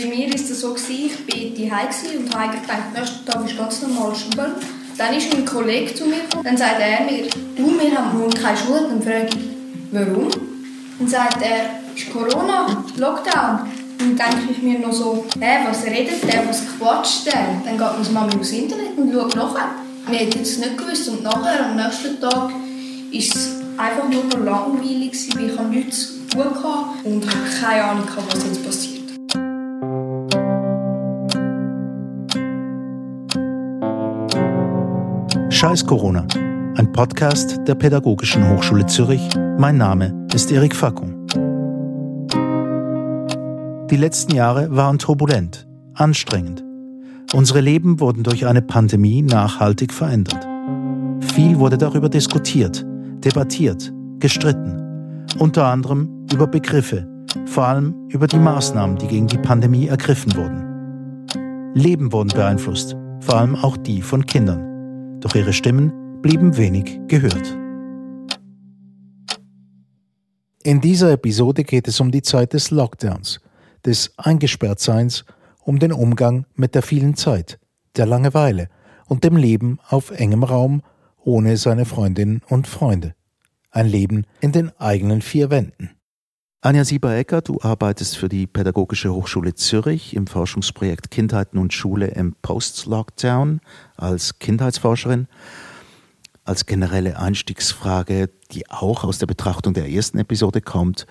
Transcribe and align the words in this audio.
Bei 0.00 0.06
mir 0.06 0.28
war 0.28 0.34
es 0.34 0.60
so, 0.60 0.74
ich 0.74 1.12
war 1.12 1.34
die 1.36 2.16
und 2.16 2.34
habe 2.34 2.44
eigentlich 2.44 2.62
gedacht, 2.62 2.94
nächsten 2.96 3.26
Tag 3.26 3.44
ist 3.44 3.58
ganz 3.58 3.82
normal 3.82 4.14
Schule. 4.14 4.54
Dann 4.96 5.14
ist 5.14 5.34
ein 5.34 5.44
Kollege 5.44 5.94
zu 5.94 6.06
mir 6.06 6.20
gekommen, 6.22 6.42
dann 6.42 6.56
sagt 6.56 6.80
er 6.80 7.04
mir, 7.04 7.28
du, 7.54 7.78
wir 7.78 7.98
haben 7.98 8.18
morgen 8.18 8.32
keine 8.32 8.56
Schule. 8.56 8.86
Dann 8.88 9.02
frage 9.02 9.28
ich, 9.28 9.36
warum? 9.92 10.28
Dann 10.98 11.08
sagt 11.08 11.42
er, 11.42 11.80
ist 11.94 12.10
Corona, 12.10 12.82
Lockdown. 12.96 13.68
Dann 13.98 14.16
denke 14.16 14.52
ich 14.52 14.62
mir 14.62 14.78
noch 14.78 14.92
so, 14.92 15.26
hä, 15.38 15.58
was 15.68 15.84
redet 15.84 16.22
der, 16.22 16.48
was 16.48 16.62
quatscht 16.78 17.26
der? 17.26 17.60
Dann 17.62 17.76
geht 17.76 17.98
meine 17.98 18.10
Mama 18.10 18.40
aufs 18.40 18.52
Internet 18.52 18.96
und 18.96 19.12
schaut 19.12 19.36
nachher. 19.36 19.70
Wir 20.06 20.18
hätten 20.20 20.40
es 20.40 20.56
nicht 20.56 20.78
gewusst. 20.78 21.08
Und 21.10 21.22
nachher, 21.22 21.66
am 21.66 21.76
nächsten 21.76 22.18
Tag, 22.18 22.50
ist 23.10 23.36
es 23.36 23.56
einfach 23.76 24.08
nur 24.08 24.24
noch 24.24 24.46
langweilig, 24.46 25.12
weil 25.34 25.50
ich 25.50 25.60
nichts 25.60 26.14
gut 26.32 26.44
hatte 26.44 27.04
und 27.04 27.26
keine 27.60 27.84
Ahnung, 27.84 28.08
was 28.30 28.44
jetzt 28.44 28.64
passiert. 28.64 28.99
Scheiß 35.60 35.84
Corona, 35.84 36.26
ein 36.76 36.90
Podcast 36.90 37.60
der 37.68 37.74
Pädagogischen 37.74 38.48
Hochschule 38.48 38.86
Zürich. 38.86 39.28
Mein 39.58 39.76
Name 39.76 40.26
ist 40.32 40.50
Erik 40.50 40.74
Fackung. 40.74 41.26
Die 43.90 43.96
letzten 43.98 44.34
Jahre 44.34 44.74
waren 44.74 44.98
turbulent, 44.98 45.68
anstrengend. 45.92 46.64
Unsere 47.34 47.60
Leben 47.60 48.00
wurden 48.00 48.22
durch 48.22 48.46
eine 48.46 48.62
Pandemie 48.62 49.20
nachhaltig 49.20 49.92
verändert. 49.92 50.48
Viel 51.34 51.58
wurde 51.58 51.76
darüber 51.76 52.08
diskutiert, 52.08 52.82
debattiert, 53.22 53.92
gestritten. 54.18 55.26
Unter 55.38 55.66
anderem 55.66 56.26
über 56.32 56.46
Begriffe, 56.46 57.06
vor 57.44 57.66
allem 57.66 58.08
über 58.08 58.28
die 58.28 58.38
Maßnahmen, 58.38 58.96
die 58.96 59.08
gegen 59.08 59.26
die 59.26 59.36
Pandemie 59.36 59.88
ergriffen 59.88 60.34
wurden. 60.36 61.74
Leben 61.74 62.14
wurden 62.14 62.30
beeinflusst, 62.30 62.96
vor 63.20 63.34
allem 63.36 63.56
auch 63.56 63.76
die 63.76 64.00
von 64.00 64.24
Kindern 64.24 64.69
doch 65.20 65.34
ihre 65.34 65.52
Stimmen 65.52 66.20
blieben 66.22 66.56
wenig 66.56 67.00
gehört. 67.08 67.56
In 70.62 70.80
dieser 70.80 71.12
Episode 71.12 71.64
geht 71.64 71.88
es 71.88 72.00
um 72.00 72.10
die 72.10 72.22
Zeit 72.22 72.52
des 72.52 72.70
Lockdowns, 72.70 73.40
des 73.84 74.12
Eingesperrtseins, 74.18 75.24
um 75.60 75.78
den 75.78 75.92
Umgang 75.92 76.46
mit 76.54 76.74
der 76.74 76.82
vielen 76.82 77.14
Zeit, 77.14 77.58
der 77.96 78.06
Langeweile 78.06 78.68
und 79.06 79.24
dem 79.24 79.36
Leben 79.36 79.78
auf 79.88 80.10
engem 80.10 80.44
Raum 80.44 80.82
ohne 81.24 81.56
seine 81.56 81.84
Freundinnen 81.84 82.42
und 82.48 82.66
Freunde. 82.66 83.14
Ein 83.70 83.86
Leben 83.86 84.26
in 84.40 84.52
den 84.52 84.70
eigenen 84.78 85.22
vier 85.22 85.50
Wänden. 85.50 85.90
Anja 86.62 86.84
Sieber-Ecker, 86.84 87.40
du 87.40 87.58
arbeitest 87.62 88.18
für 88.18 88.28
die 88.28 88.46
Pädagogische 88.46 89.14
Hochschule 89.14 89.54
Zürich 89.54 90.14
im 90.14 90.26
Forschungsprojekt 90.26 91.10
Kindheiten 91.10 91.56
und 91.56 91.72
Schule 91.72 92.08
im 92.08 92.34
Post-Lockdown 92.42 93.62
als 93.96 94.38
Kindheitsforscherin. 94.40 95.26
Als 96.44 96.66
generelle 96.66 97.18
Einstiegsfrage, 97.18 98.28
die 98.50 98.68
auch 98.68 99.04
aus 99.04 99.16
der 99.16 99.26
Betrachtung 99.26 99.72
der 99.72 99.88
ersten 99.88 100.18
Episode 100.18 100.60
kommt. 100.60 101.06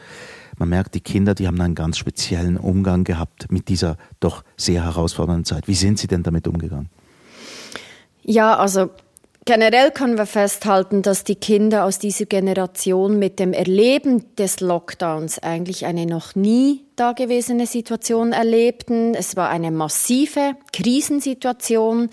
Man 0.59 0.69
merkt, 0.69 0.93
die 0.93 1.01
Kinder, 1.01 1.33
die 1.33 1.47
haben 1.47 1.59
einen 1.59 1.73
ganz 1.73 1.97
speziellen 1.97 2.57
Umgang 2.57 3.03
gehabt 3.03 3.51
mit 3.51 3.69
dieser 3.69 3.97
doch 4.19 4.43
sehr 4.55 4.83
herausfordernden 4.83 5.45
Zeit. 5.45 5.67
Wie 5.67 5.73
sind 5.73 5.97
sie 5.97 6.05
denn 6.05 6.21
damit 6.21 6.47
umgegangen? 6.47 6.89
Ja, 8.21 8.55
also 8.55 8.91
Generell 9.45 9.91
können 9.91 10.17
wir 10.17 10.25
festhalten, 10.25 11.01
dass 11.01 11.23
die 11.23 11.35
Kinder 11.35 11.85
aus 11.85 11.97
dieser 11.97 12.25
Generation 12.25 13.17
mit 13.17 13.39
dem 13.39 13.53
Erleben 13.53 14.35
des 14.35 14.59
Lockdowns 14.59 15.39
eigentlich 15.39 15.85
eine 15.85 16.05
noch 16.05 16.35
nie 16.35 16.85
dagewesene 16.95 17.65
Situation 17.65 18.31
erlebten. 18.31 19.15
Es 19.15 19.35
war 19.35 19.49
eine 19.49 19.71
massive 19.71 20.55
Krisensituation 20.71 22.09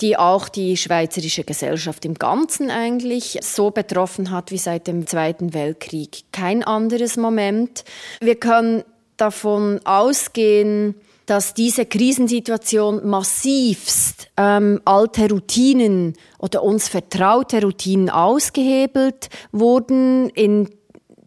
die 0.00 0.16
auch 0.16 0.48
die 0.48 0.76
schweizerische 0.76 1.44
Gesellschaft 1.44 2.04
im 2.04 2.14
Ganzen 2.14 2.70
eigentlich 2.70 3.38
so 3.42 3.70
betroffen 3.70 4.30
hat 4.30 4.52
wie 4.52 4.58
seit 4.58 4.86
dem 4.86 5.06
Zweiten 5.06 5.54
Weltkrieg. 5.54 6.22
Kein 6.32 6.62
anderes 6.62 7.16
Moment. 7.16 7.84
Wir 8.20 8.36
können 8.36 8.84
davon 9.16 9.80
ausgehen, 9.84 10.94
dass 11.28 11.52
diese 11.52 11.84
Krisensituation 11.84 13.06
massivst 13.06 14.30
ähm, 14.38 14.80
alte 14.86 15.28
Routinen 15.28 16.14
oder 16.38 16.62
uns 16.62 16.88
vertraute 16.88 17.60
Routinen 17.60 18.08
ausgehebelt 18.08 19.28
wurden, 19.52 20.30
in 20.30 20.70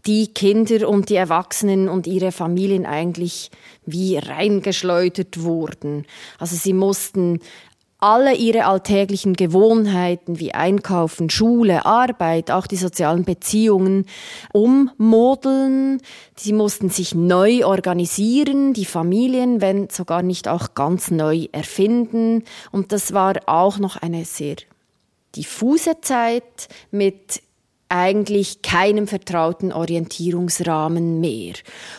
die 0.08 0.34
Kinder 0.34 0.90
und 0.90 1.10
die 1.10 1.18
Erwachsenen 1.18 1.88
und 1.88 2.08
ihre 2.08 2.32
Familien 2.32 2.88
eigentlich 2.88 3.52
wie 3.86 4.18
reingeschleudert 4.18 5.44
wurden. 5.44 6.08
Also 6.40 6.56
sie 6.56 6.74
mussten 6.74 7.40
alle 8.02 8.34
ihre 8.34 8.66
alltäglichen 8.66 9.34
Gewohnheiten 9.34 10.40
wie 10.40 10.54
Einkaufen, 10.54 11.30
Schule, 11.30 11.86
Arbeit, 11.86 12.50
auch 12.50 12.66
die 12.66 12.76
sozialen 12.76 13.24
Beziehungen 13.24 14.08
ummodeln. 14.54 16.02
Sie 16.36 16.52
mussten 16.52 16.90
sich 16.90 17.14
neu 17.14 17.64
organisieren, 17.64 18.74
die 18.74 18.86
Familien, 18.86 19.62
wenn 19.62 19.90
sogar 19.90 20.24
nicht 20.24 20.48
auch 20.48 20.74
ganz 20.74 21.12
neu 21.12 21.48
erfinden. 21.52 22.44
Und 22.72 22.92
das 22.92 23.14
war 23.14 23.36
auch 23.46 23.78
noch 23.78 23.98
eine 23.98 24.26
sehr 24.26 24.56
diffuse 25.36 26.02
Zeit 26.02 26.70
mit 26.90 27.44
eigentlich 27.92 28.62
keinem 28.62 29.06
vertrauten 29.08 29.72
Orientierungsrahmen 29.74 31.20
mehr. 31.20 31.54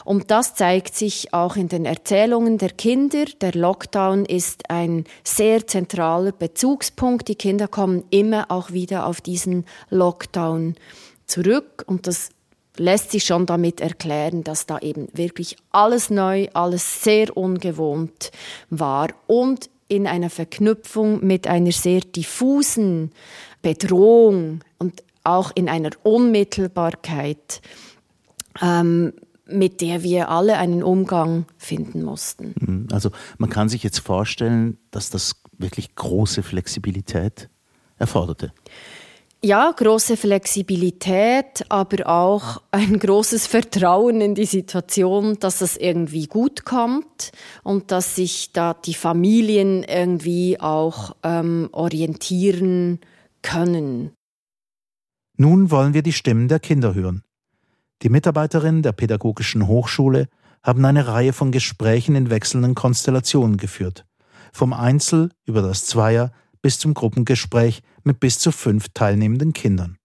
Und 0.04 0.30
das 0.30 0.54
zeigt 0.54 0.94
sich 0.94 1.34
auch 1.34 1.56
in 1.56 1.68
den 1.68 1.84
Erzählungen 1.84 2.58
der 2.58 2.70
Kinder. 2.70 3.26
Der 3.40 3.52
Lockdown 3.52 4.24
ist 4.24 4.70
ein 4.70 5.04
sehr 5.22 5.66
zentraler 5.66 6.32
Bezugspunkt. 6.32 7.28
Die 7.28 7.34
Kinder 7.34 7.68
kommen 7.68 8.04
immer 8.10 8.50
auch 8.50 8.72
wieder 8.72 9.06
auf 9.06 9.20
diesen 9.20 9.66
Lockdown 9.90 10.74
zurück 11.26 11.84
und 11.86 12.06
das 12.06 12.30
lässt 12.76 13.10
sich 13.10 13.24
schon 13.24 13.46
damit 13.46 13.80
erklären, 13.80 14.44
dass 14.44 14.66
da 14.66 14.78
eben 14.78 15.08
wirklich 15.12 15.56
alles 15.70 16.10
neu, 16.10 16.48
alles 16.54 17.04
sehr 17.04 17.36
ungewohnt 17.36 18.30
war 18.70 19.08
und 19.26 19.68
in 19.88 20.06
einer 20.06 20.30
Verknüpfung 20.30 21.24
mit 21.24 21.46
einer 21.46 21.72
sehr 21.72 22.00
diffusen 22.00 23.12
Bedrohung 23.60 24.60
und 24.78 25.02
auch 25.24 25.52
in 25.54 25.68
einer 25.68 25.90
Unmittelbarkeit, 26.02 27.60
ähm, 28.60 29.12
mit 29.46 29.80
der 29.80 30.02
wir 30.02 30.28
alle 30.28 30.56
einen 30.56 30.82
Umgang 30.82 31.46
finden 31.58 32.02
mussten. 32.02 32.54
Mhm. 32.58 32.88
Also 32.92 33.10
man 33.38 33.50
kann 33.50 33.68
sich 33.68 33.82
jetzt 33.82 33.98
vorstellen, 33.98 34.78
dass 34.90 35.10
das 35.10 35.42
wirklich 35.58 35.94
große 35.94 36.42
Flexibilität 36.42 37.48
erforderte. 37.98 38.52
Ja, 39.44 39.72
große 39.72 40.16
Flexibilität, 40.16 41.64
aber 41.68 42.08
auch 42.08 42.62
ein 42.70 43.00
großes 43.00 43.48
Vertrauen 43.48 44.20
in 44.20 44.36
die 44.36 44.44
Situation, 44.44 45.36
dass 45.40 45.60
es 45.62 45.76
irgendwie 45.76 46.28
gut 46.28 46.64
kommt 46.64 47.32
und 47.64 47.90
dass 47.90 48.14
sich 48.14 48.52
da 48.52 48.72
die 48.72 48.94
Familien 48.94 49.82
irgendwie 49.82 50.60
auch 50.60 51.16
ähm, 51.24 51.68
orientieren 51.72 53.00
können. 53.42 54.12
Nun 55.42 55.72
wollen 55.72 55.92
wir 55.92 56.04
die 56.04 56.12
Stimmen 56.12 56.46
der 56.46 56.60
Kinder 56.60 56.94
hören. 56.94 57.24
Die 58.02 58.10
Mitarbeiterinnen 58.10 58.82
der 58.82 58.92
Pädagogischen 58.92 59.66
Hochschule 59.66 60.28
haben 60.62 60.84
eine 60.84 61.08
Reihe 61.08 61.32
von 61.32 61.50
Gesprächen 61.50 62.14
in 62.14 62.30
wechselnden 62.30 62.76
Konstellationen 62.76 63.56
geführt. 63.56 64.06
Vom 64.52 64.72
Einzel 64.72 65.30
über 65.44 65.60
das 65.60 65.86
Zweier 65.86 66.30
bis 66.60 66.78
zum 66.78 66.94
Gruppengespräch 66.94 67.82
mit 68.04 68.20
bis 68.20 68.38
zu 68.38 68.52
fünf 68.52 68.90
teilnehmenden 68.94 69.52
Kindern. 69.52 69.98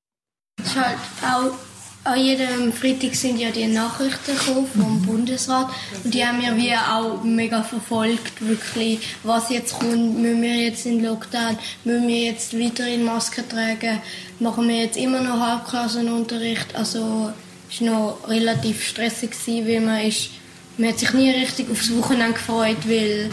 Halt 0.76 0.97
auch 1.22 1.66
an 2.07 2.19
jedem 2.19 2.72
Freitag 2.72 3.16
sind 3.16 3.38
ja 3.38 3.51
die 3.51 3.68
Nachrichten 3.68 4.38
gekommen 4.38 4.68
vom 4.68 5.02
Bundesrat. 5.02 5.67
Und 6.03 6.14
die 6.14 6.26
haben 6.26 6.41
ja 6.41 6.55
wie 6.55 6.73
auch 6.73 7.22
mega 7.23 7.61
verfolgt, 7.64 8.47
wirklich, 8.47 8.99
was 9.23 9.49
jetzt 9.49 9.73
kommt, 9.73 10.17
müssen 10.17 10.41
wir 10.41 10.55
jetzt 10.55 10.85
in 10.85 11.03
Lockdown, 11.03 11.58
müssen 11.84 12.08
wir 12.08 12.22
jetzt 12.22 12.58
weiter 12.58 12.87
in 12.87 13.03
Maske 13.03 13.47
tragen, 13.47 14.02
machen 14.40 14.67
wir 14.70 14.78
jetzt 14.84 14.97
immer 14.97 15.22
noch 15.22 15.40
Halbklassenunterricht, 15.40 16.76
also 16.76 17.32
es 17.70 17.82
war 17.82 17.90
noch 17.90 18.29
relativ 18.29 18.87
stressig, 18.87 19.32
weil 19.46 19.82
man, 19.82 20.02
ist, 20.02 20.29
man 20.78 20.90
hat 20.90 20.99
sich 20.99 21.11
nie 21.14 21.32
richtig 21.32 21.70
aufs 21.70 21.93
Wochenende 21.96 22.34
gefreut, 22.34 22.87
weil 22.87 23.29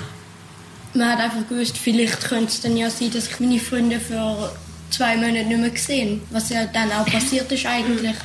man 0.94 1.12
hat 1.12 1.20
einfach 1.20 1.48
gewusst, 1.48 1.78
vielleicht 1.78 2.24
könnte 2.24 2.46
es 2.46 2.60
dann 2.60 2.76
ja 2.76 2.90
sein, 2.90 3.12
dass 3.12 3.28
ich 3.28 3.40
meine 3.40 3.60
Freunde 3.60 4.00
für 4.00 4.52
zwei 4.90 5.16
Monate 5.16 5.44
nicht 5.44 5.60
mehr 5.60 5.70
gesehen, 5.70 6.22
was 6.30 6.50
ja 6.50 6.66
dann 6.66 6.90
auch 6.92 7.06
passiert 7.06 7.50
ist 7.52 7.66
eigentlich. 7.66 8.16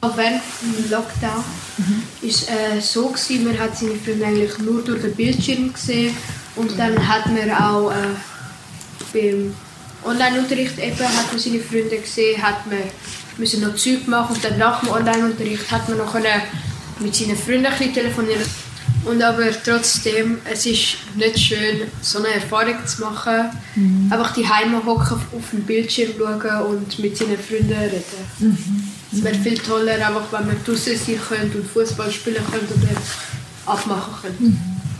Auch 0.00 0.16
während 0.16 0.42
dem 0.62 0.90
Lockdown 0.90 1.44
mhm. 1.78 2.02
ist 2.22 2.48
äh, 2.48 2.80
so 2.80 3.08
gewesen, 3.08 3.44
man 3.44 3.58
hat 3.58 3.76
seine 3.76 3.96
Freunde 3.96 4.26
eigentlich 4.26 4.58
nur 4.58 4.82
durch 4.82 5.02
den 5.02 5.14
Bildschirm 5.14 5.72
gesehen 5.72 6.14
und 6.54 6.78
dann 6.78 7.08
hat 7.08 7.26
man 7.26 7.50
auch 7.50 7.90
äh, 7.90 7.94
beim 9.12 9.54
Online-Unterricht 10.04 10.78
eben 10.78 10.98
hat 11.00 11.32
man 11.32 11.38
seine 11.38 11.60
Freunde 11.60 11.98
gesehen, 11.98 12.40
hat 12.40 12.66
man 12.66 12.78
müssen 13.38 13.60
noch 13.60 13.74
Zeug 13.74 14.06
machen 14.06 14.36
und 14.36 14.44
dann 14.44 14.58
nach 14.58 14.80
dem 14.80 14.90
Online-Unterricht 14.90 15.70
hat 15.70 15.88
man 15.88 15.98
noch 15.98 16.14
mit 17.00 17.14
seinen 17.14 17.36
Freunden 17.36 17.94
telefonieren. 17.94 18.42
Und 19.04 19.22
aber 19.22 19.46
trotzdem, 19.64 20.38
es 20.50 20.66
ist 20.66 20.96
nicht 21.14 21.38
schön, 21.38 21.82
so 22.02 22.18
eine 22.18 22.28
Erfahrung 22.28 22.84
zu 22.84 23.00
machen. 23.00 23.50
Mhm. 23.74 24.12
Einfach 24.12 24.34
die 24.34 24.46
Heime 24.46 24.84
hocken, 24.84 25.16
auf 25.16 25.50
den 25.52 25.62
Bildschirm 25.62 26.12
schauen 26.18 26.62
und 26.66 26.98
mit 26.98 27.16
seinen 27.16 27.38
Freunden 27.38 27.72
reden. 27.72 28.02
Mhm. 28.38 28.88
Es 29.12 29.24
wäre 29.24 29.34
viel 29.34 29.58
toller, 29.58 29.92
einfach, 29.94 30.32
wenn 30.32 30.48
man 30.48 30.56
draußen 30.64 30.96
sein 30.96 31.20
könnte 31.28 31.58
und 31.58 31.70
Fußball 31.70 32.10
spielen 32.10 32.42
könnte 32.50 32.74
oder 32.74 33.00
abmachen 33.66 34.14
könnte. 34.22 34.42
Mhm. 34.42 34.58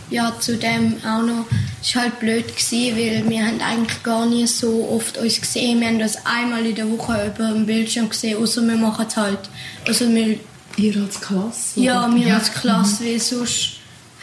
Ja, 0.09 0.33
zudem 0.39 0.95
auch 1.05 1.21
noch, 1.21 1.45
es 1.83 1.95
war 1.95 2.03
halt 2.03 2.19
blöd, 2.19 2.47
gewesen, 2.47 2.97
weil 2.97 3.29
wir 3.29 3.45
haben 3.45 3.61
eigentlich 3.61 4.01
gar 4.01 4.25
nie 4.25 4.47
so 4.47 4.89
oft 4.91 5.19
uns 5.19 5.39
gesehen. 5.39 5.79
Wir 5.79 5.87
haben 5.87 6.01
uns 6.01 6.17
einmal 6.25 6.65
in 6.65 6.73
der 6.73 6.89
Woche 6.89 7.27
über 7.27 7.51
den 7.51 7.67
Bildschirm 7.67 8.09
gesehen, 8.09 8.41
außer 8.41 8.63
wir 8.63 8.75
machen 8.75 9.05
es 9.07 9.15
halt. 9.15 9.49
Also 9.87 10.09
wir, 10.09 10.39
Ihr 10.77 11.03
als 11.03 11.19
Klasse? 11.19 11.79
Ja, 11.79 12.09
wir 12.13 12.27
ja. 12.27 12.37
als 12.37 12.51
Klasse, 12.53 13.03
mhm. 13.03 13.07
weil 13.07 13.19
sonst 13.19 13.71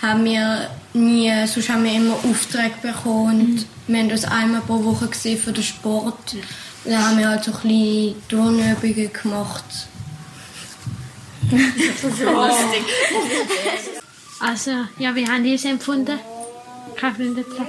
haben 0.02 0.24
wir 0.24 0.70
nie, 0.94 1.30
sonst 1.46 1.68
haben 1.68 1.84
wir 1.84 1.92
immer 1.92 2.14
Aufträge 2.14 2.74
bekommen 2.82 3.54
mhm. 3.54 3.64
wir 3.86 3.98
haben 4.00 4.10
uns 4.10 4.24
einmal 4.24 4.60
pro 4.62 4.82
Woche 4.84 5.06
gesehen 5.06 5.38
für 5.38 5.52
den 5.52 5.62
Sport. 5.62 6.36
Dann 6.86 7.04
haben 7.04 7.18
wir 7.18 7.28
halt 7.28 7.44
so 7.44 7.52
kleine 7.52 8.14
Turnübungen 8.28 9.12
gemacht. 9.12 9.64
das 11.50 12.12
ist 12.12 12.20
lustig. 12.20 12.84
Also, 14.38 14.70
ja, 14.98 15.14
wie 15.14 15.26
haben 15.26 15.44
ihr 15.44 15.54
es 15.54 15.64
empfunden? 15.64 16.18
Keine 16.96 17.14
Freunde 17.14 17.44
treffen? 17.44 17.66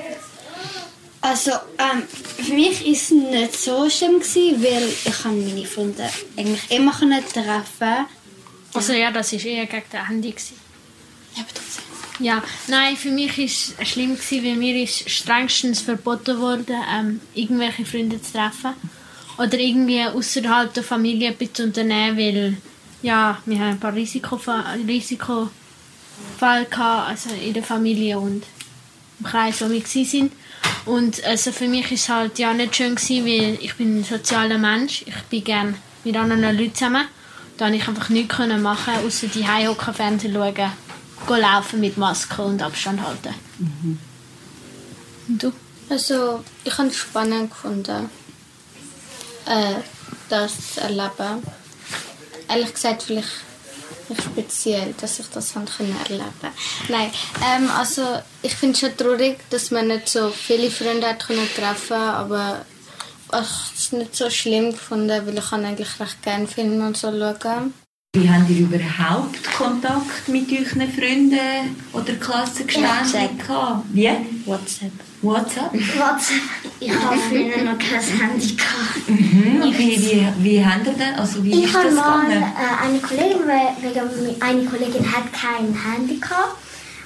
Also, 1.21 1.51
ähm, 1.77 2.03
für 2.43 2.53
mich 2.53 2.85
war 2.85 2.91
es 2.91 3.11
nicht 3.11 3.59
so 3.59 3.89
schlimm, 3.89 4.19
gewesen, 4.19 4.63
weil 4.63 4.87
ich 4.87 5.25
meine 5.25 5.65
Freunde 5.65 6.09
eigentlich 6.37 6.69
immer 6.69 6.91
treffen 6.91 8.05
Also 8.73 8.93
ja, 8.93 9.11
das 9.11 9.33
war 9.33 9.45
eher 9.45 9.65
gegen 9.65 9.83
das 9.91 10.07
Handy. 10.07 10.29
Ja, 10.29 11.41
aber 11.41 11.53
trotzdem. 11.53 11.83
Ja, 12.19 12.43
nein, 12.67 12.97
für 12.97 13.09
mich 13.11 13.37
war 13.37 13.45
es 13.45 13.89
schlimm, 13.89 14.15
gewesen, 14.15 14.45
weil 14.45 14.55
mir 14.55 14.83
ist 14.83 15.09
strengstens 15.09 15.81
verboten 15.81 16.39
wurde, 16.39 16.73
ähm, 16.91 17.21
irgendwelche 17.33 17.85
Freunde 17.85 18.21
zu 18.21 18.33
treffen. 18.33 18.73
Oder 19.37 19.59
irgendwie 19.59 20.03
außerhalb 20.03 20.73
der 20.73 20.83
Familie 20.83 21.29
etwas 21.29 21.63
unternehmen, 21.63 22.17
weil 22.17 22.57
ja, 23.01 23.37
wir 23.45 23.59
haben 23.59 23.69
ein 23.69 23.79
paar 23.79 23.93
Risikofälle 23.93 24.87
Risiko 24.87 25.49
also 26.39 27.29
in 27.29 27.53
der 27.53 27.63
Familie 27.63 28.17
und 28.19 28.43
im 29.19 29.25
Kreis, 29.25 29.61
wo 29.61 29.69
wir 29.69 29.81
waren. 29.81 30.31
Und 30.85 31.23
also 31.23 31.51
für 31.51 31.67
mich 31.67 31.85
war 31.85 31.91
es 31.93 32.09
halt 32.09 32.39
ja 32.39 32.53
nicht 32.53 32.75
schön 32.75 32.95
gewesen, 32.95 33.25
weil 33.25 33.57
ich 33.61 33.75
bin 33.75 33.99
ein 33.99 34.03
sozialer 34.03 34.57
Mensch. 34.57 35.03
Ich 35.05 35.21
bin 35.29 35.43
gerne 35.43 35.75
mit 36.03 36.15
anderen 36.15 36.57
Leuten 36.57 36.73
zusammen. 36.73 37.05
Da 37.57 37.65
konnte 37.65 37.77
ich 37.79 37.87
einfach 37.87 38.09
nichts 38.09 38.37
machen, 38.37 38.93
außer 39.05 39.27
die 39.27 39.47
hocken, 39.47 39.93
Fernsehen 39.93 40.33
schauen 40.33 40.53
gehen 40.53 40.71
laufen 41.27 41.79
mit 41.79 41.97
Maske 41.97 42.41
und 42.43 42.61
Abstand 42.61 43.01
halten. 43.01 43.33
Mhm. 43.57 43.97
Und 45.27 45.43
du? 45.43 45.51
Also, 45.89 46.43
ich 46.63 46.77
habe 46.77 46.89
es 46.89 46.97
spannend 46.97 47.49
gefunden, 47.49 48.09
äh, 49.47 49.75
das 50.29 50.73
zu 50.73 50.81
erleben. 50.81 51.43
Ehrlich 52.49 52.73
gesagt, 52.73 53.03
vielleicht 53.03 53.29
speziell, 54.15 54.93
dass 54.99 55.19
ich 55.19 55.27
das 55.27 55.55
erleben 55.55 55.95
konnte. 56.09 56.55
Nein, 56.89 57.11
ähm, 57.43 57.69
also 57.69 58.01
ich 58.41 58.55
finde 58.55 58.73
es 58.73 58.79
schon 58.79 58.97
traurig, 58.97 59.39
dass 59.49 59.71
man 59.71 59.87
nicht 59.87 60.09
so 60.09 60.29
viele 60.29 60.71
Freunde 60.71 61.07
hat 61.07 61.27
können 61.27 61.47
treffen 61.55 61.97
aber 61.97 62.65
ich 63.29 63.33
habe 63.33 63.45
es 63.75 63.91
nicht 63.91 64.15
so 64.15 64.29
schlimm 64.29 64.71
gefunden, 64.71 65.25
weil 65.25 65.37
ich 65.37 65.51
eigentlich 65.51 65.99
recht 65.99 66.21
gerne 66.23 66.47
Filme 66.47 66.87
und 66.87 66.95
so 66.95 67.11
schauen. 67.11 67.73
Wie 68.15 68.29
habt 68.29 68.49
ihr 68.49 68.59
überhaupt 68.59 69.43
Kontakt 69.55 70.27
mit 70.27 70.49
euren 70.49 70.91
Freunden 70.91 71.75
oder 71.91 72.13
Klassengeschwistern 72.13 73.37
gehabt? 73.37 73.85
Wie? 73.91 74.09
WhatsApp. 74.45 74.93
WhatsApp? 75.21 75.73
WhatsApp. 75.73 76.41
Ich 76.79 76.93
habe 76.93 77.17
früher 77.17 77.63
noch 77.63 77.77
kein 77.79 78.01
Handy 78.01 78.55
gehabt. 78.55 79.09
Mhm. 79.09 79.63
Wie, 79.63 79.97
wie, 79.97 80.27
wie 80.43 80.55
ihr 80.55 80.81
das? 80.85 81.19
Also 81.19 81.43
wie 81.43 81.51
ich 81.51 81.65
ist 81.65 81.75
das 81.75 81.93
mal 81.93 82.21
gegangen? 82.21 82.43
Äh, 82.43 82.85
eine 82.85 82.99
Kollegin, 82.99 83.41
wegen 83.81 84.41
eine 84.41 84.65
Kollegin 84.65 85.11
hat 85.11 85.33
kein 85.33 85.73
Handy 85.73 86.19
gehabt 86.19 86.57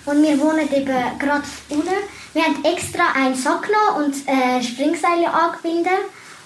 und 0.06 0.22
wir 0.22 0.38
wohnen 0.40 0.68
eben 0.74 1.19
gerade 1.19 1.44
unten. 1.69 1.90
Wir 2.34 2.44
haben 2.44 2.63
extra 2.66 3.12
einen 3.16 3.36
Sack 3.36 3.68
genommen 3.68 4.06
und 4.06 4.28
äh, 4.28 4.62
Springseile 4.62 5.34
angebunden 5.34 6.00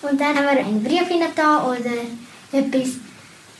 und 0.03 0.21
dann 0.21 0.35
haben 0.35 0.43
wir 0.43 0.65
einen 0.65 0.83
Brief 0.83 1.03
da 1.35 1.65
oder 1.65 1.79
etwas 2.51 2.89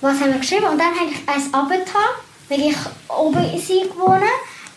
was 0.02 0.20
haben 0.20 0.34
wir 0.34 0.40
geschrieben 0.40 0.66
und 0.66 0.78
dann 0.78 0.94
habe 0.94 1.10
ich 1.10 1.28
eins 1.28 1.52
abgetan, 1.52 2.10
weil 2.50 2.60
ich 2.60 2.76
oben 3.10 3.44
in 3.52 3.60
sie 3.60 3.90
wohne. 3.98 4.28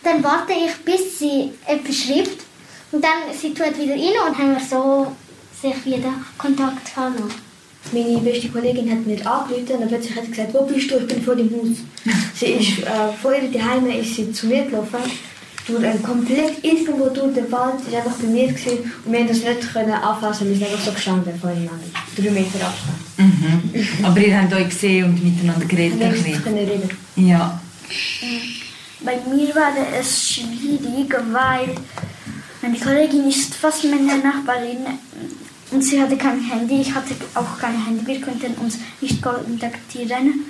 Dann 0.01 0.23
warte 0.23 0.53
ich, 0.53 0.75
bis 0.85 1.19
sie 1.19 1.51
etwas 1.67 1.95
schreibt 1.95 2.48
und 2.91 3.03
dann 3.03 3.33
sie 3.39 3.53
tut 3.53 3.77
wieder 3.77 3.93
rein 3.93 4.29
und 4.29 4.37
haben 4.37 4.51
wir 4.53 4.59
so 4.59 5.15
sich 5.61 5.85
wieder 5.85 6.13
Kontakt 6.37 6.95
haben. 6.95 7.15
Meine 7.91 8.19
beste 8.19 8.49
Kollegin 8.49 8.91
hat 8.91 9.05
mir 9.05 9.25
angerufen 9.25 9.77
und 9.77 9.87
plötzlich 9.87 10.15
hat 10.15 10.25
sie 10.25 10.31
gesagt, 10.31 10.53
wo 10.53 10.63
bist 10.63 10.91
du? 10.91 10.97
Ich 10.97 11.07
bin 11.07 11.21
vor 11.21 11.35
dem 11.35 11.49
Haus. 11.51 11.77
sie 12.35 12.45
ist, 12.47 12.79
äh, 12.79 13.11
vor 13.21 13.33
ihr 13.33 13.51
daheim 13.51 13.89
ist 13.89 14.15
sie 14.15 14.31
zu 14.31 14.47
mir 14.47 14.65
gelaufen 14.65 14.99
durch 15.69 15.85
ein 15.85 16.01
komplett 16.01 16.63
irgendwo 16.63 17.09
durch 17.09 17.33
den 17.35 17.51
Wald. 17.51 17.75
Sie 17.85 17.91
war 17.91 17.99
einfach 17.99 18.17
bei 18.17 18.27
mir 18.27 18.47
gewesen, 18.47 18.91
und 19.05 19.11
wir 19.11 19.19
konnten 19.19 19.27
das 19.27 19.43
nicht 19.43 19.73
können 19.73 19.91
anfassen. 19.91 20.49
Wir 20.49 20.55
sind 20.55 20.65
einfach 20.65 20.85
so 20.85 20.91
gestanden 20.91 21.39
voneinander. 21.39 21.85
Drei 22.15 22.29
Meter 22.31 22.67
Abstand. 22.67 22.97
Mhm. 23.17 24.05
Aber 24.05 24.19
ihr 24.19 24.41
habt 24.41 24.53
euch 24.53 24.69
gesehen 24.69 25.05
und 25.05 25.23
miteinander 25.23 25.65
geredet? 25.65 26.25
Wir 26.25 26.37
können 26.37 26.57
reden. 26.57 26.89
Ja. 27.15 27.59
Bei 29.01 29.17
mir 29.31 29.55
war 29.55 29.71
es 29.99 30.33
schwierig, 30.33 31.13
weil 31.31 31.75
meine 32.61 32.77
Kollegin 32.77 33.27
ist 33.27 33.55
fast 33.55 33.83
meine 33.85 34.17
Nachbarin 34.17 34.85
und 35.71 35.81
sie 35.81 36.01
hatte 36.01 36.17
kein 36.17 36.41
Handy. 36.41 36.81
Ich 36.81 36.93
hatte 36.93 37.15
auch 37.35 37.57
kein 37.59 37.85
Handy. 37.85 38.05
Wir 38.05 38.21
konnten 38.21 38.53
uns 38.55 38.77
nicht 39.01 39.21
kontaktieren. 39.21 40.45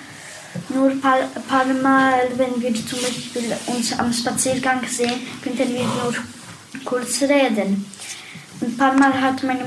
Nur 0.69 0.89
ein 0.89 1.01
paar, 1.01 1.19
paar 1.47 1.65
Mal, 1.65 2.21
wenn 2.37 2.59
wir 2.61 2.73
zum 2.73 2.99
Beispiel 2.99 3.55
uns 3.67 3.97
am 3.99 4.11
Spaziergang 4.11 4.81
sehen, 4.87 5.21
könnten 5.43 5.71
wir 5.73 5.83
nur 5.83 6.15
kurz 6.83 7.21
reden. 7.21 7.85
Ein 8.61 8.77
paar 8.77 8.93
Mal 8.93 9.13
hat 9.21 9.43
meine 9.43 9.65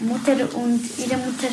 Mutter 0.00 0.32
und 0.56 0.80
ihre 0.98 1.16
Mutter 1.18 1.48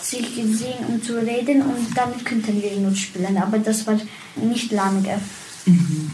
sich 0.00 0.34
gesehen, 0.34 0.84
um 0.88 1.02
zu 1.02 1.14
reden 1.16 1.62
und 1.62 1.96
dann 1.96 2.24
könnten 2.24 2.62
wir 2.62 2.76
nur 2.76 2.94
spielen. 2.94 3.36
Aber 3.36 3.58
das 3.58 3.86
war 3.86 3.98
nicht 4.36 4.70
lange. 4.70 5.20
Mhm. 5.66 6.10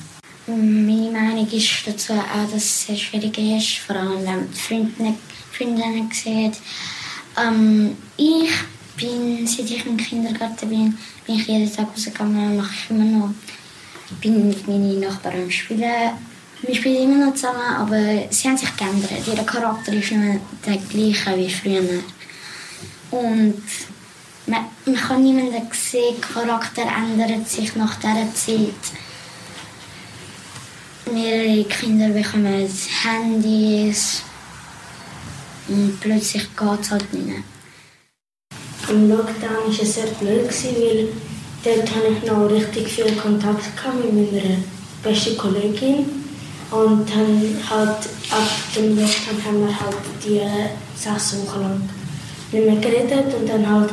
Meine 0.50 1.10
Meinung 1.10 1.46
ist 1.52 1.86
dazu 1.86 2.14
auch, 2.14 2.50
dass 2.50 2.54
es 2.54 2.86
sehr 2.86 2.96
schwierig 2.96 3.36
ist, 3.36 3.80
vor 3.86 3.96
allem 3.96 4.16
wenn 4.16 4.24
man 4.24 4.48
Freunde, 4.54 5.14
Freundinnen 5.52 6.10
sieht. 6.10 6.54
Ähm, 7.36 7.94
ich 8.16 8.50
bin, 8.96 9.46
seit 9.46 9.70
ich 9.70 9.84
im 9.84 9.98
Kindergarten 9.98 10.70
bin, 10.70 10.96
bin 11.26 11.36
ich 11.36 11.46
jeden 11.46 11.70
Tag 11.70 11.88
rausgegangen, 11.92 12.56
mache 12.56 12.72
ich 12.72 12.90
immer 12.90 13.04
noch. 13.04 13.34
bin 14.22 14.48
mit 14.48 14.66
meinen 14.66 15.00
Nachbarn 15.00 15.50
spielen. 15.50 16.12
Wir 16.62 16.74
spielen 16.74 17.12
immer 17.12 17.26
noch 17.26 17.34
zusammen, 17.34 17.74
aber 17.76 18.24
sie 18.30 18.48
haben 18.48 18.56
sich 18.56 18.74
geändert. 18.74 19.26
Ihr 19.26 19.44
Charakter 19.44 19.92
ist 19.92 20.12
nicht 20.12 20.12
mehr 20.12 20.40
der 20.64 20.78
gleiche 20.78 21.36
wie 21.36 21.50
früher. 21.50 22.02
Und 23.10 23.62
man, 24.46 24.64
man 24.86 24.96
kann 24.96 25.22
niemanden 25.22 25.68
sehen, 25.72 26.18
Charakter 26.22 26.84
ändert 26.84 27.46
sich 27.46 27.76
nach 27.76 27.96
dieser 27.96 28.34
Zeit. 28.34 29.07
Mehrere 31.12 31.64
Kinder 31.64 32.08
bekommen 32.08 32.68
Handys 33.02 34.22
und 35.68 36.00
plötzlich 36.00 36.48
geht 36.56 36.80
es 36.80 36.90
halt 36.90 37.12
nicht 37.12 37.26
mehr. 37.26 37.42
Im 38.88 39.08
Lockdown 39.10 39.66
war 39.66 39.82
es 39.82 39.94
sehr 39.94 40.06
blöd, 40.06 40.48
weil 40.48 41.08
dort 41.62 41.94
hatte 41.94 42.08
ich 42.16 42.30
noch 42.30 42.50
richtig 42.50 42.88
viel 42.88 43.12
Kontakt 43.16 43.64
mit 44.02 44.32
meiner 44.32 44.56
besten 45.02 45.36
Kollegin. 45.36 46.06
Und 46.70 47.08
dann 47.10 47.56
halt 47.68 48.06
ab 48.30 48.48
dem 48.74 48.96
Lockdown 48.96 49.44
haben 49.44 49.66
wir 49.66 49.80
halt 49.80 49.96
die 50.24 50.40
sechs 50.98 51.36
Wochen 51.36 51.60
lang 51.60 51.88
nicht 52.52 52.64
mehr 52.64 52.76
geredet 52.76 53.34
und 53.34 53.48
dann 53.48 53.68
halt 53.68 53.90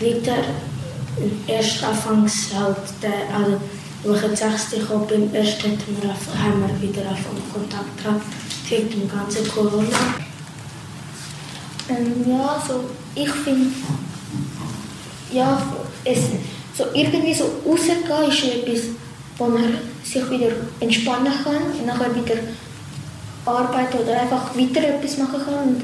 weiter. 0.00 0.42
Erst 1.46 1.84
anfangs 1.84 2.52
halt, 2.52 2.76
der, 3.00 3.36
also 3.36 3.60
wo 4.04 4.14
ich 4.14 4.22
jetzt 4.22 4.38
sechste 4.38 4.78
gekommen 4.78 5.06
bin, 5.06 5.34
erst 5.34 5.62
haben 5.62 5.78
wir 5.80 6.88
wieder 6.88 7.08
angefangen 7.08 7.42
Kontakt 7.52 8.02
gehabt 8.02 8.22
wegen 8.68 8.90
dem 8.90 9.08
ganzen 9.08 9.48
Corona. 9.48 9.88
Ähm, 11.88 12.24
ja, 12.26 12.62
so, 12.66 12.84
ich 13.14 13.30
finde 13.30 13.70
ja, 15.32 15.60
es, 16.04 16.18
so 16.76 16.84
irgendwie 16.92 17.34
so 17.34 17.44
rausgehen 17.66 18.28
ist 18.28 18.44
etwas, 18.44 18.84
wo 19.38 19.46
man 19.46 19.78
sich 20.02 20.30
wieder 20.30 20.52
entspannen 20.80 21.32
kann 21.42 21.56
und 21.56 21.86
nachher 21.86 22.14
wieder 22.14 22.40
arbeiten 23.44 23.98
oder 23.98 24.20
einfach 24.20 24.56
weiter 24.56 24.88
etwas 24.88 25.18
machen 25.18 25.40
kann. 25.44 25.68
Und 25.68 25.82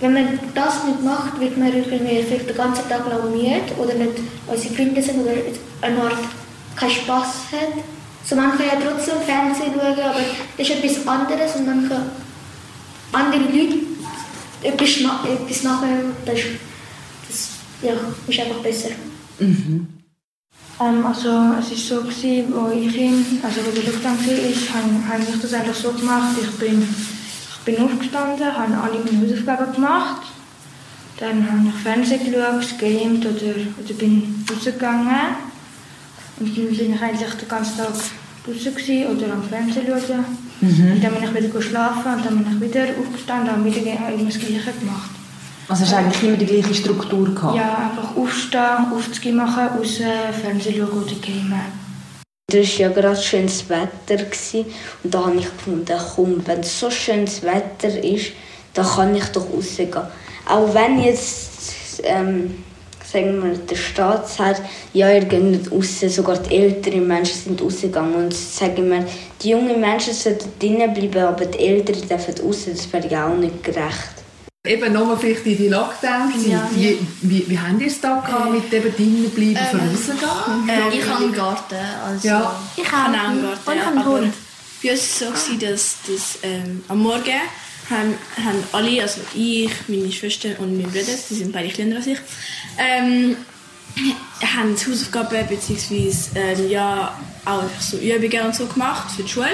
wenn 0.00 0.12
man 0.14 0.38
das 0.54 0.84
nicht 0.84 1.02
macht, 1.04 1.40
wird 1.40 1.56
man 1.56 1.68
irgendwie 1.68 2.22
vielleicht 2.22 2.48
den 2.48 2.56
ganzen 2.56 2.88
Tag 2.88 3.08
lang 3.08 3.30
müde 3.30 3.60
oder 3.78 3.94
nicht 3.94 4.12
unsere 4.46 4.74
Freunde 4.74 5.02
sind 5.02 5.20
oder 5.20 5.32
eine 5.82 6.02
Art 6.02 6.18
keinen 6.80 6.90
Spass 6.90 7.34
hat. 7.52 7.84
So, 8.24 8.36
man 8.36 8.56
kann 8.56 8.66
ja 8.66 8.80
trotzdem 8.80 9.20
Fernsehen 9.24 9.74
schauen, 9.74 10.00
aber 10.00 10.20
das 10.56 10.68
ist 10.68 10.76
etwas 10.76 11.06
anderes 11.06 11.56
und 11.56 11.66
man 11.66 11.88
kann 11.88 12.10
andere 13.12 13.40
Leute 13.40 13.78
etwas, 14.62 14.90
etwas 14.90 15.62
nachher, 15.62 16.04
das, 16.24 16.40
das 17.28 17.48
ja, 17.82 17.92
ist 18.26 18.40
einfach 18.40 18.62
besser. 18.62 18.90
Mhm. 19.38 19.88
Ähm, 20.80 21.06
also 21.06 21.54
es 21.58 21.72
ist 21.72 21.88
so 21.88 22.02
gewesen, 22.02 22.52
wo 22.52 22.70
ich 22.70 22.96
in, 22.96 23.24
also 23.42 23.60
wo 23.64 23.70
der 23.70 23.84
Lockdown 23.84 24.18
war, 24.26 24.50
ist, 24.50 24.72
habe, 24.72 25.22
ich 25.22 25.40
das 25.40 25.54
einfach 25.54 25.74
so 25.74 25.92
gemacht. 25.92 26.36
Ich 26.40 26.58
bin, 26.58 26.82
ich 26.82 27.64
bin 27.64 27.82
aufgestanden, 27.84 28.46
habe 28.46 28.76
alle 28.76 29.04
meine 29.04 29.26
Hausaufgaben 29.26 29.72
gemacht, 29.72 30.22
dann 31.18 31.50
habe 31.50 31.68
ich 31.68 31.82
Fernsehen 31.82 32.24
geschaut, 32.24 32.78
gamed 32.78 33.26
oder, 33.26 33.54
oder 33.82 33.94
bin 33.94 34.44
rausgegangen. 34.50 35.49
Und 36.40 36.56
dann 36.56 36.66
bin 36.66 36.94
ich 36.94 37.02
eigentlich 37.02 37.34
den 37.34 37.48
ganzen 37.48 37.76
Tag 37.76 37.88
draußen 38.44 39.06
oder 39.06 39.32
am 39.32 39.42
Fernsehen 39.42 39.86
schauen. 39.86 40.24
Mhm. 40.60 40.92
Und 40.92 41.04
dann 41.04 41.14
bin 41.14 41.24
ich 41.24 41.34
wieder 41.34 41.48
geschlafen 41.48 42.14
und 42.14 42.24
dann 42.24 42.38
bin 42.38 42.46
ich 42.56 42.68
wieder 42.68 42.86
aufgestanden 42.98 43.54
und 43.54 43.64
wieder 43.64 43.80
immer 43.80 44.24
das 44.24 44.38
Gleiche 44.38 44.72
gemacht. 44.80 45.10
Also 45.68 45.82
hast 45.82 45.92
du 45.92 45.96
eigentlich 45.96 46.22
immer 46.22 46.36
die 46.36 46.46
gleiche 46.46 46.74
Struktur 46.74 47.32
gehabt? 47.32 47.56
Ja, 47.56 47.90
einfach 47.90 48.16
aufstehen, 48.16 48.92
Aufzüge 48.92 49.32
machen, 49.32 49.68
raus, 49.78 50.00
Fernsehen 50.42 50.74
schauen 50.76 51.02
oder 51.02 51.14
gamen. 51.14 51.60
Es 52.52 52.56
war 52.56 52.80
ja 52.80 52.88
gerade 52.88 53.22
schönes 53.22 53.68
Wetter 53.68 54.24
und 55.04 55.14
da 55.14 55.26
habe 55.26 55.36
ich 55.36 55.44
gefunden, 55.44 55.96
komm, 56.16 56.42
wenn 56.46 56.60
es 56.60 56.80
so 56.80 56.90
schönes 56.90 57.42
Wetter 57.42 58.02
ist, 58.02 58.32
dann 58.74 58.86
kann 58.86 59.14
ich 59.14 59.24
doch 59.26 59.46
rausgehen. 59.52 59.92
Auch 60.48 60.74
wenn 60.74 61.00
jetzt, 61.00 62.02
ähm, 62.02 62.64
sagen 63.10 63.42
wir, 63.42 63.56
der 63.58 63.76
Staat 63.76 64.28
sagt, 64.28 64.62
ja, 64.92 65.10
ihr 65.10 65.24
geht 65.24 65.42
nicht 65.42 65.72
raus, 65.72 66.00
sogar 66.00 66.38
die 66.38 66.56
älteren 66.56 67.06
Menschen 67.06 67.36
sind 67.36 67.62
rausgegangen 67.62 68.14
und 68.14 68.34
sagen 68.34 68.90
wir, 68.90 69.04
die 69.42 69.50
jungen 69.50 69.80
Menschen 69.80 70.14
sollten 70.14 70.50
drinnen 70.58 70.94
bleiben, 70.94 71.26
aber 71.26 71.46
die 71.46 71.58
Älteren 71.58 72.08
dürfen 72.08 72.34
raus, 72.44 72.66
das 72.66 72.92
wäre 72.92 73.08
ja 73.08 73.28
auch 73.28 73.36
nicht 73.36 73.62
gerecht. 73.64 74.20
Eben 74.66 74.92
nochmal 74.92 75.16
vielleicht 75.16 75.46
in 75.46 75.56
die 75.56 75.68
Lockdown. 75.68 76.32
Ja, 76.46 76.68
wie, 76.74 76.98
wie, 77.22 77.48
wie 77.48 77.58
haben 77.58 77.80
ihr 77.80 77.86
es 77.86 77.98
da 77.98 78.20
gehabt, 78.20 78.52
mit 78.52 78.70
eben 78.70 78.94
drinnen 78.94 79.30
bleiben, 79.30 79.56
ähm, 79.72 79.88
rausgehen? 79.88 80.68
Äh, 80.68 80.96
ich 80.96 81.08
habe 81.08 81.24
einen 81.24 81.32
Garten. 81.32 81.74
Also 82.06 82.28
ja. 82.28 82.60
Ich 82.76 82.92
habe 82.92 83.02
auch 83.02 83.22
einen 83.22 83.42
Garten. 83.42 83.70
Und 83.70 83.74
ich 83.74 83.86
habe 83.86 83.96
einen 83.96 84.04
Hund. 84.04 84.34
Bei 84.82 84.90
uns 84.92 85.20
war 85.22 85.34
es 85.34 85.46
so, 85.46 85.54
dass, 85.54 85.96
dass 86.06 86.38
ähm, 86.42 86.84
am 86.88 86.98
Morgen 86.98 87.40
haben, 87.90 88.14
haben 88.36 88.62
alle, 88.72 89.02
also 89.02 89.20
ich, 89.34 89.70
meine 89.88 90.12
Schwester 90.12 90.50
und 90.58 90.76
mein 90.76 90.90
Bruder, 90.90 91.16
die 91.28 91.34
sind 91.34 91.52
beide 91.52 91.68
kleiner 91.68 91.96
als 91.96 92.06
ich, 92.06 92.18
ähm, 92.78 93.36
haben 94.42 94.76
Hausaufgaben 94.76 95.46
bzw. 95.48 96.12
Ähm, 96.34 96.70
ja, 96.70 97.18
auch 97.44 97.64
so 97.80 97.98
Übungen 97.98 98.46
und 98.46 98.54
so 98.54 98.66
gemacht 98.66 99.10
für 99.10 99.22
die 99.22 99.28
Schule. 99.28 99.48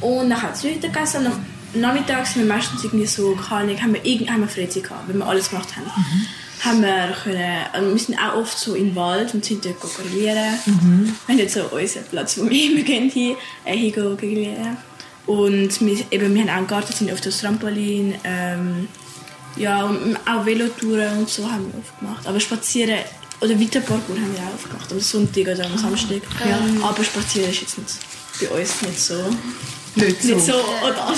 Und 0.00 0.30
dann 0.30 0.42
haben 0.42 0.54
sie 0.54 0.68
Leute 0.68 0.88
gegessen 0.88 1.26
nachmittags 1.74 2.32
sind 2.32 2.46
wir 2.46 2.54
meistens 2.54 2.84
irgendwie 2.84 3.06
so, 3.06 3.34
keine 3.34 3.72
Ahnung, 3.72 3.82
haben 3.82 3.94
wir, 3.94 4.04
irgend, 4.04 4.30
haben 4.30 4.40
wir 4.40 4.48
Freizeit 4.48 4.84
gehabt, 4.84 5.08
wenn 5.08 5.18
wir 5.18 5.26
alles 5.26 5.50
gemacht 5.50 5.76
haben. 5.76 5.86
Mhm. 5.86 6.26
Haben 6.64 6.82
wir 6.82 7.16
können, 7.22 7.66
also 7.72 7.90
wir 7.90 7.98
sind 7.98 8.18
auch 8.18 8.36
oft 8.36 8.58
so 8.58 8.74
im 8.74 8.96
Wald 8.96 9.32
und 9.34 9.44
sind 9.44 9.64
dort 9.64 9.80
grillieren. 9.80 10.54
Mhm. 10.66 11.14
Wir 11.26 11.34
haben 11.34 11.38
jetzt 11.38 11.54
so 11.54 11.64
unseren 11.64 12.04
Platz, 12.04 12.38
wo 12.38 12.48
wir 12.48 12.70
immer 12.72 12.82
gehen, 12.82 13.10
hin, 13.10 13.36
äh, 13.64 13.90
grillieren. 13.90 14.76
Und 15.28 15.80
wir, 15.82 16.04
eben, 16.10 16.34
wir 16.34 16.40
haben 16.40 16.48
auch 16.48 16.56
einen 16.56 16.66
Garten, 16.66 16.92
sind 16.94 17.12
oft 17.12 17.28
aufs 17.28 17.42
Trampolin. 17.42 18.14
Ähm, 18.24 18.88
ja, 19.56 19.84
und 19.84 20.16
auch 20.26 20.46
Velotouren 20.46 21.18
und 21.18 21.28
so 21.28 21.44
haben 21.50 21.70
wir 21.70 21.78
oft 21.78 21.98
gemacht. 22.00 22.26
Aber 22.26 22.40
spazieren 22.40 22.98
oder 23.40 23.60
Weiterparkour 23.60 24.16
haben 24.16 24.32
wir 24.32 24.40
auch 24.40 24.54
oft 24.54 24.70
gemacht, 24.70 24.90
am 24.90 25.00
Sonntag 25.00 25.42
oder 25.42 25.66
am 25.66 25.76
Samstag. 25.76 26.22
Ja. 26.48 26.58
Aber 26.82 27.04
spazieren 27.04 27.50
ist 27.50 27.60
jetzt 27.60 27.76
nicht, 27.76 27.90
bei 28.40 28.48
uns 28.58 28.80
nicht 28.80 28.98
so. 28.98 29.22
Nicht 29.96 30.22
so. 30.22 30.34
Nicht 30.34 30.46
so 30.46 30.54
oder 30.54 31.14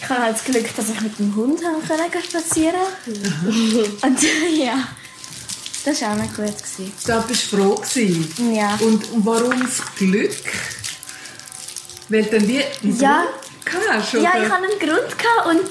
Ich 0.00 0.08
habe 0.08 0.22
halt 0.22 0.36
das 0.36 0.44
Glück, 0.44 0.76
dass 0.76 0.88
ich 0.88 1.00
mit 1.00 1.18
dem 1.18 1.34
Hund 1.34 1.60
können 1.60 2.22
spazieren 2.22 2.74
konnte. 3.04 3.90
Und 4.06 4.18
ja, 4.56 4.86
das 5.84 6.00
war 6.00 6.12
auch 6.12 6.16
nicht 6.16 6.36
gut. 6.36 6.46
Gewesen. 6.46 6.92
Da 7.06 7.18
bist 7.20 7.52
du 7.52 7.56
froh 7.56 7.74
gewesen. 7.74 8.54
Ja. 8.54 8.76
Und, 8.76 9.10
und 9.10 9.26
warum 9.26 9.60
das 9.60 9.82
Glück? 9.96 10.30
Weil 12.08 12.24
dann 12.24 12.42
einen 12.42 13.00
ja. 13.00 13.24
Grund 13.64 13.84
hast, 13.90 14.14
oder? 14.14 14.22
Ja, 14.22 14.30
ich 14.36 14.50
hatte 14.50 14.64
einen 14.64 14.78
Grund 14.78 15.18
gehabt 15.18 15.46
und 15.48 15.70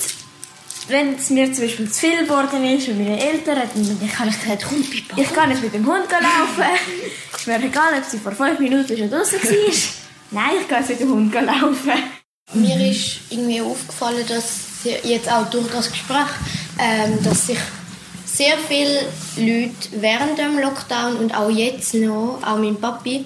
wenn 0.88 1.16
es 1.16 1.30
mir 1.30 1.52
zum 1.52 1.64
Beispiel 1.64 1.92
zu 1.92 2.00
viel 2.00 2.24
geworden 2.24 2.64
ist 2.64 2.88
und 2.88 2.98
meine 2.98 3.20
Eltern, 3.20 3.58
dann 3.74 4.12
kann 4.12 4.30
ich 4.30 4.40
gesagt, 4.40 4.66
komm, 4.68 4.84
ich 5.16 5.34
kann 5.34 5.50
nicht 5.50 5.64
mit 5.64 5.74
dem 5.74 5.86
Hund 5.86 6.06
laufen. 6.12 6.72
ist 7.36 7.48
mir 7.48 7.64
egal, 7.64 7.98
ob 7.98 8.04
sie 8.04 8.20
vor 8.20 8.34
fünf 8.34 8.60
Minuten 8.60 8.98
schon 8.98 9.10
draußen 9.10 9.42
war. 9.42 9.52
Nein, 10.32 10.52
ich 10.62 10.68
gehe 10.68 10.80
mit 10.80 11.00
dem 11.00 11.12
Hund 11.12 11.34
laufen. 11.34 11.92
Mir 12.54 12.92
ist 12.92 13.20
irgendwie 13.30 13.62
aufgefallen, 13.62 14.26
dass 14.28 14.60
jetzt 15.04 15.32
auch 15.32 15.50
durch 15.50 15.68
das 15.72 15.92
Gespräch, 15.92 16.28
ähm, 16.80 17.18
dass 17.24 17.48
sich 17.48 17.58
sehr 18.26 18.56
viele 18.68 19.08
Leute 19.38 19.90
während 20.02 20.38
dem 20.38 20.60
Lockdown 20.60 21.16
und 21.16 21.34
auch 21.36 21.50
jetzt 21.50 21.94
noch, 21.96 22.40
auch 22.46 22.58
mein 22.58 22.76
Papi, 22.76 23.26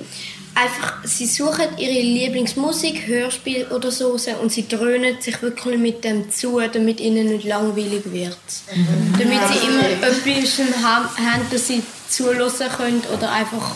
einfach, 0.60 1.04
sie 1.04 1.25
suchen 1.25 1.78
ihre 1.78 2.01
Lieblingsmusik, 2.01 3.08
Hörspiel 3.08 3.68
oder 3.68 3.92
so 3.92 4.18
und 4.42 4.51
sie 4.51 4.68
dröhnen 4.68 5.22
sich 5.22 5.42
wirklich 5.42 5.80
mit 5.80 6.04
dem 6.04 6.32
zu, 6.32 6.60
damit 6.60 7.00
ihnen 7.00 7.28
nicht 7.28 7.46
langweilig 7.46 8.12
wird. 8.12 8.38
Mhm. 8.75 9.13
Damit 9.18 9.39
sie 9.51 9.68
immer 9.68 9.89
etwas 9.89 10.25
haben, 10.84 11.46
das 11.51 11.68
sie 11.68 11.84
zulassen 12.10 12.68
können 12.70 13.01
oder 13.16 13.32
einfach 13.32 13.75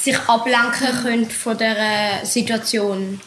sich 0.00 0.18
ablenken 0.28 1.02
können 1.02 1.30
von 1.30 1.56
der 1.56 2.24
Situation. 2.24 3.20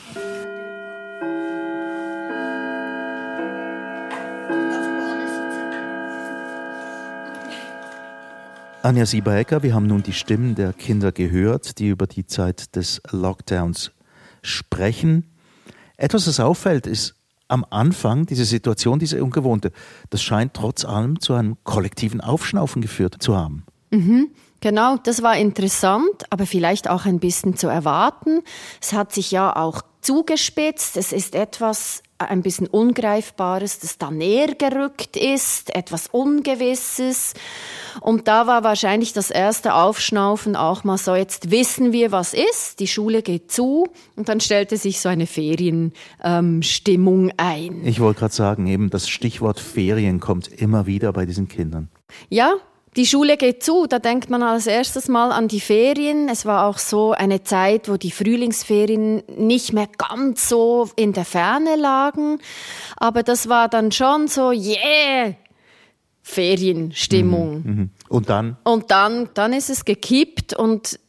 Anja 8.81 9.05
Sieberecker, 9.05 9.61
wir 9.61 9.73
haben 9.73 9.87
nun 9.87 10.03
die 10.03 10.13
Stimmen 10.13 10.55
der 10.55 10.71
Kinder 10.71 11.11
gehört, 11.11 11.79
die 11.79 11.89
über 11.89 12.07
die 12.07 12.25
Zeit 12.25 12.77
des 12.77 13.01
Lockdowns 13.11 13.91
sprechen. 14.41 15.25
Etwas, 15.97 16.25
das 16.25 16.39
auffällt, 16.39 16.87
ist 16.87 17.15
am 17.49 17.65
Anfang 17.69 18.25
diese 18.25 18.45
Situation, 18.45 18.97
diese 18.97 19.21
ungewohnte, 19.21 19.73
das 20.11 20.21
scheint 20.21 20.53
trotz 20.53 20.85
allem 20.85 21.19
zu 21.19 21.33
einem 21.33 21.57
kollektiven 21.65 22.21
Aufschnaufen 22.21 22.81
geführt 22.81 23.17
zu 23.19 23.35
haben. 23.35 23.65
Mhm. 23.89 24.29
Genau, 24.61 24.95
das 24.97 25.21
war 25.23 25.37
interessant, 25.37 26.23
aber 26.29 26.45
vielleicht 26.45 26.89
auch 26.89 27.05
ein 27.05 27.19
bisschen 27.19 27.57
zu 27.57 27.67
erwarten. 27.67 28.41
Es 28.81 28.93
hat 28.93 29.11
sich 29.13 29.31
ja 29.31 29.55
auch 29.55 29.81
zugespitzt. 29.99 30.95
Es 30.95 31.11
ist 31.11 31.35
etwas 31.35 32.01
ein 32.19 32.41
bisschen 32.41 32.67
Ungreifbares, 32.67 33.79
das 33.79 33.97
da 33.97 34.11
näher 34.11 34.55
gerückt 34.55 35.15
ist, 35.15 35.73
etwas 35.75 36.07
Ungewisses. 36.07 37.33
Und 38.01 38.27
da 38.27 38.45
war 38.45 38.63
wahrscheinlich 38.63 39.13
das 39.13 39.31
erste 39.31 39.73
Aufschnaufen 39.73 40.55
auch 40.55 40.83
mal 40.83 40.97
so, 40.97 41.15
jetzt 41.15 41.51
wissen 41.51 41.93
wir, 41.93 42.11
was 42.11 42.33
ist, 42.33 42.79
die 42.79 42.87
Schule 42.87 43.21
geht 43.21 43.51
zu 43.51 43.87
und 44.15 44.29
dann 44.29 44.41
stellte 44.41 44.77
sich 44.77 44.99
so 44.99 45.09
eine 45.09 45.27
Ferienstimmung 45.27 47.29
ähm, 47.29 47.33
ein. 47.37 47.85
Ich 47.85 47.99
wollte 47.99 48.19
gerade 48.19 48.33
sagen, 48.33 48.67
eben 48.67 48.89
das 48.89 49.09
Stichwort 49.09 49.59
Ferien 49.59 50.19
kommt 50.19 50.47
immer 50.47 50.85
wieder 50.85 51.13
bei 51.13 51.25
diesen 51.25 51.47
Kindern. 51.47 51.89
Ja, 52.29 52.55
die 52.99 53.05
Schule 53.05 53.37
geht 53.37 53.63
zu, 53.63 53.87
da 53.87 53.97
denkt 53.97 54.29
man 54.29 54.43
als 54.43 54.67
erstes 54.67 55.07
mal 55.07 55.31
an 55.31 55.47
die 55.47 55.61
Ferien. 55.61 56.27
Es 56.27 56.45
war 56.45 56.65
auch 56.65 56.77
so 56.77 57.13
eine 57.13 57.43
Zeit, 57.43 57.87
wo 57.87 57.95
die 57.95 58.11
Frühlingsferien 58.11 59.23
nicht 59.37 59.71
mehr 59.71 59.87
ganz 59.97 60.49
so 60.49 60.89
in 60.97 61.13
der 61.13 61.23
Ferne 61.23 61.77
lagen. 61.77 62.39
Aber 62.97 63.23
das 63.23 63.47
war 63.47 63.69
dann 63.69 63.93
schon 63.93 64.27
so, 64.27 64.51
yeah, 64.51 65.33
Ferienstimmung. 66.23 67.63
Mhm, 67.63 67.71
mhm. 67.71 67.89
Und 68.09 68.29
dann? 68.29 68.57
Und 68.65 68.91
dann, 68.91 69.29
dann 69.33 69.53
ist 69.53 69.69
es 69.69 69.85
gekippt 69.85 70.53
und 70.53 70.99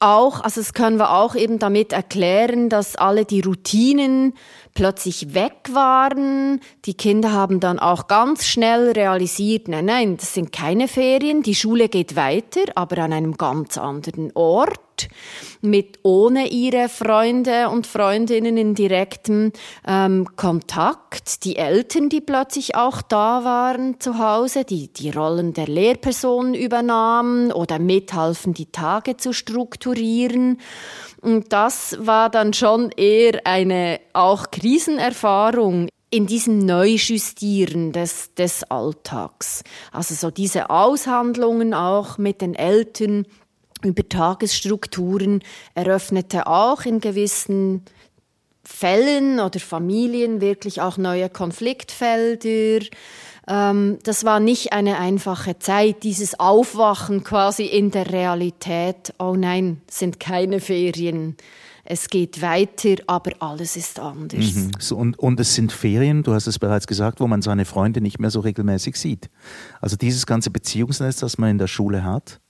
auch, 0.00 0.40
also 0.40 0.60
das 0.60 0.74
können 0.74 0.98
wir 0.98 1.12
auch 1.12 1.34
eben 1.34 1.58
damit 1.58 1.92
erklären, 1.92 2.68
dass 2.68 2.96
alle 2.96 3.24
die 3.24 3.40
Routinen 3.40 4.34
plötzlich 4.74 5.34
weg 5.34 5.70
waren. 5.72 6.60
Die 6.84 6.94
Kinder 6.94 7.32
haben 7.32 7.60
dann 7.60 7.78
auch 7.78 8.06
ganz 8.06 8.46
schnell 8.46 8.92
realisiert, 8.92 9.68
nein, 9.68 9.86
nein, 9.86 10.16
das 10.16 10.34
sind 10.34 10.52
keine 10.52 10.88
Ferien, 10.88 11.42
die 11.42 11.54
Schule 11.54 11.88
geht 11.88 12.16
weiter, 12.16 12.60
aber 12.74 12.98
an 12.98 13.12
einem 13.12 13.36
ganz 13.36 13.78
anderen 13.78 14.30
Ort 14.34 14.93
mit 15.60 15.98
ohne 16.02 16.48
ihre 16.48 16.88
Freunde 16.88 17.68
und 17.68 17.86
Freundinnen 17.86 18.56
in 18.56 18.74
direktem 18.74 19.52
ähm, 19.86 20.28
Kontakt. 20.36 21.44
Die 21.44 21.56
Eltern, 21.56 22.08
die 22.08 22.20
plötzlich 22.20 22.76
auch 22.76 23.02
da 23.02 23.44
waren 23.44 24.00
zu 24.00 24.18
Hause, 24.18 24.64
die 24.64 24.92
die 24.92 25.10
Rollen 25.10 25.54
der 25.54 25.66
Lehrpersonen 25.66 26.54
übernahmen 26.54 27.52
oder 27.52 27.78
mithalfen, 27.78 28.54
die 28.54 28.70
Tage 28.70 29.16
zu 29.16 29.32
strukturieren. 29.32 30.58
Und 31.20 31.52
das 31.52 31.96
war 32.00 32.28
dann 32.30 32.52
schon 32.52 32.90
eher 32.90 33.46
eine 33.46 34.00
auch 34.12 34.50
Krisenerfahrung 34.50 35.88
in 36.14 36.26
diesem 36.26 36.58
Neujustieren 36.58 37.90
des, 37.90 38.34
des 38.34 38.62
Alltags. 38.70 39.64
Also 39.90 40.14
so 40.14 40.30
diese 40.30 40.70
Aushandlungen 40.70 41.74
auch 41.74 42.18
mit 42.18 42.40
den 42.40 42.54
Eltern, 42.54 43.26
über 43.84 44.08
Tagesstrukturen 44.08 45.42
eröffnete 45.74 46.46
auch 46.46 46.84
in 46.84 47.00
gewissen 47.00 47.82
Fällen 48.64 49.40
oder 49.40 49.60
Familien 49.60 50.40
wirklich 50.40 50.80
auch 50.80 50.96
neue 50.96 51.28
Konfliktfelder. 51.28 52.86
Ähm, 53.46 53.98
das 54.02 54.24
war 54.24 54.40
nicht 54.40 54.72
eine 54.72 54.98
einfache 54.98 55.58
Zeit, 55.58 56.02
dieses 56.02 56.40
Aufwachen 56.40 57.24
quasi 57.24 57.64
in 57.64 57.90
der 57.90 58.10
Realität. 58.10 59.12
Oh 59.18 59.34
nein, 59.36 59.82
sind 59.90 60.18
keine 60.18 60.60
Ferien. 60.60 61.36
Es 61.86 62.08
geht 62.08 62.40
weiter, 62.40 62.96
aber 63.06 63.32
alles 63.40 63.76
ist 63.76 64.00
anders. 64.00 64.54
Mhm. 64.54 64.70
So, 64.78 64.96
und, 64.96 65.18
und 65.18 65.38
es 65.38 65.54
sind 65.54 65.70
Ferien, 65.70 66.22
du 66.22 66.32
hast 66.32 66.46
es 66.46 66.58
bereits 66.58 66.86
gesagt, 66.86 67.20
wo 67.20 67.26
man 67.26 67.42
seine 67.42 67.66
Freunde 67.66 68.00
nicht 68.00 68.18
mehr 68.18 68.30
so 68.30 68.40
regelmäßig 68.40 68.96
sieht. 68.96 69.28
Also 69.82 69.96
dieses 69.96 70.24
ganze 70.24 70.50
Beziehungsnetz, 70.50 71.16
das 71.16 71.36
man 71.36 71.50
in 71.50 71.58
der 71.58 71.66
Schule 71.66 72.02
hat, 72.02 72.40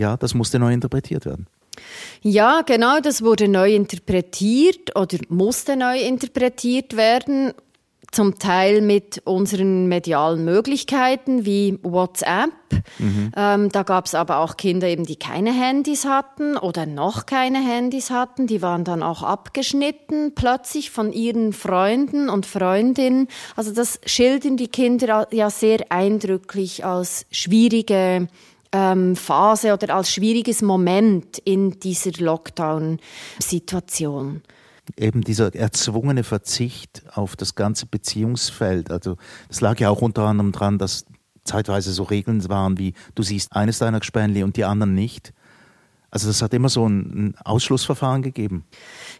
ja, 0.00 0.16
das 0.16 0.34
musste 0.34 0.58
neu 0.58 0.72
interpretiert 0.72 1.26
werden. 1.26 1.46
Ja, 2.22 2.62
genau, 2.62 3.00
das 3.00 3.22
wurde 3.22 3.48
neu 3.48 3.74
interpretiert 3.74 4.96
oder 4.96 5.18
musste 5.28 5.76
neu 5.76 6.00
interpretiert 6.00 6.96
werden 6.96 7.52
zum 8.10 8.38
Teil 8.38 8.80
mit 8.80 9.22
unseren 9.24 9.86
medialen 9.86 10.44
Möglichkeiten 10.44 11.44
wie 11.44 11.78
WhatsApp. 11.82 12.50
Mhm. 12.98 13.30
Ähm, 13.36 13.68
da 13.70 13.82
gab 13.84 14.06
es 14.06 14.14
aber 14.14 14.38
auch 14.38 14.56
Kinder, 14.56 14.88
eben, 14.88 15.04
die 15.04 15.16
keine 15.16 15.52
Handys 15.52 16.04
hatten 16.06 16.56
oder 16.56 16.86
noch 16.86 17.26
keine 17.26 17.58
Handys 17.64 18.10
hatten. 18.10 18.48
Die 18.48 18.62
waren 18.62 18.84
dann 18.84 19.02
auch 19.04 19.22
abgeschnitten 19.22 20.32
plötzlich 20.34 20.90
von 20.90 21.12
ihren 21.12 21.52
Freunden 21.52 22.28
und 22.28 22.46
Freundinnen. 22.46 23.28
Also 23.54 23.72
das 23.72 24.00
schildern 24.06 24.56
die 24.56 24.68
Kinder 24.68 25.28
ja 25.30 25.50
sehr 25.50 25.92
eindrücklich 25.92 26.84
als 26.84 27.26
schwierige 27.30 28.26
ähm, 28.72 29.16
Phase 29.16 29.72
oder 29.72 29.94
als 29.94 30.12
schwieriges 30.12 30.60
Moment 30.62 31.38
in 31.38 31.80
dieser 31.80 32.12
Lockdown-Situation 32.22 34.42
eben 34.96 35.22
dieser 35.22 35.54
erzwungene 35.54 36.24
Verzicht 36.24 37.02
auf 37.12 37.36
das 37.36 37.54
ganze 37.54 37.86
Beziehungsfeld. 37.86 38.90
Also 38.90 39.18
das 39.48 39.60
lag 39.60 39.78
ja 39.78 39.88
auch 39.90 40.02
unter 40.02 40.24
anderem 40.24 40.50
dran, 40.50 40.78
dass 40.78 41.04
zeitweise 41.44 41.92
so 41.92 42.02
Regeln 42.04 42.48
waren 42.48 42.78
wie 42.78 42.94
du 43.14 43.22
siehst 43.22 43.52
eines 43.52 43.78
deiner 43.78 44.00
Gespänli 44.00 44.42
und 44.42 44.56
die 44.56 44.64
anderen 44.64 44.94
nicht. 44.94 45.32
Also 46.12 46.26
das 46.26 46.42
hat 46.42 46.52
immer 46.54 46.68
so 46.68 46.88
ein, 46.88 46.98
ein 46.98 47.34
Ausschlussverfahren 47.44 48.22
gegeben. 48.22 48.64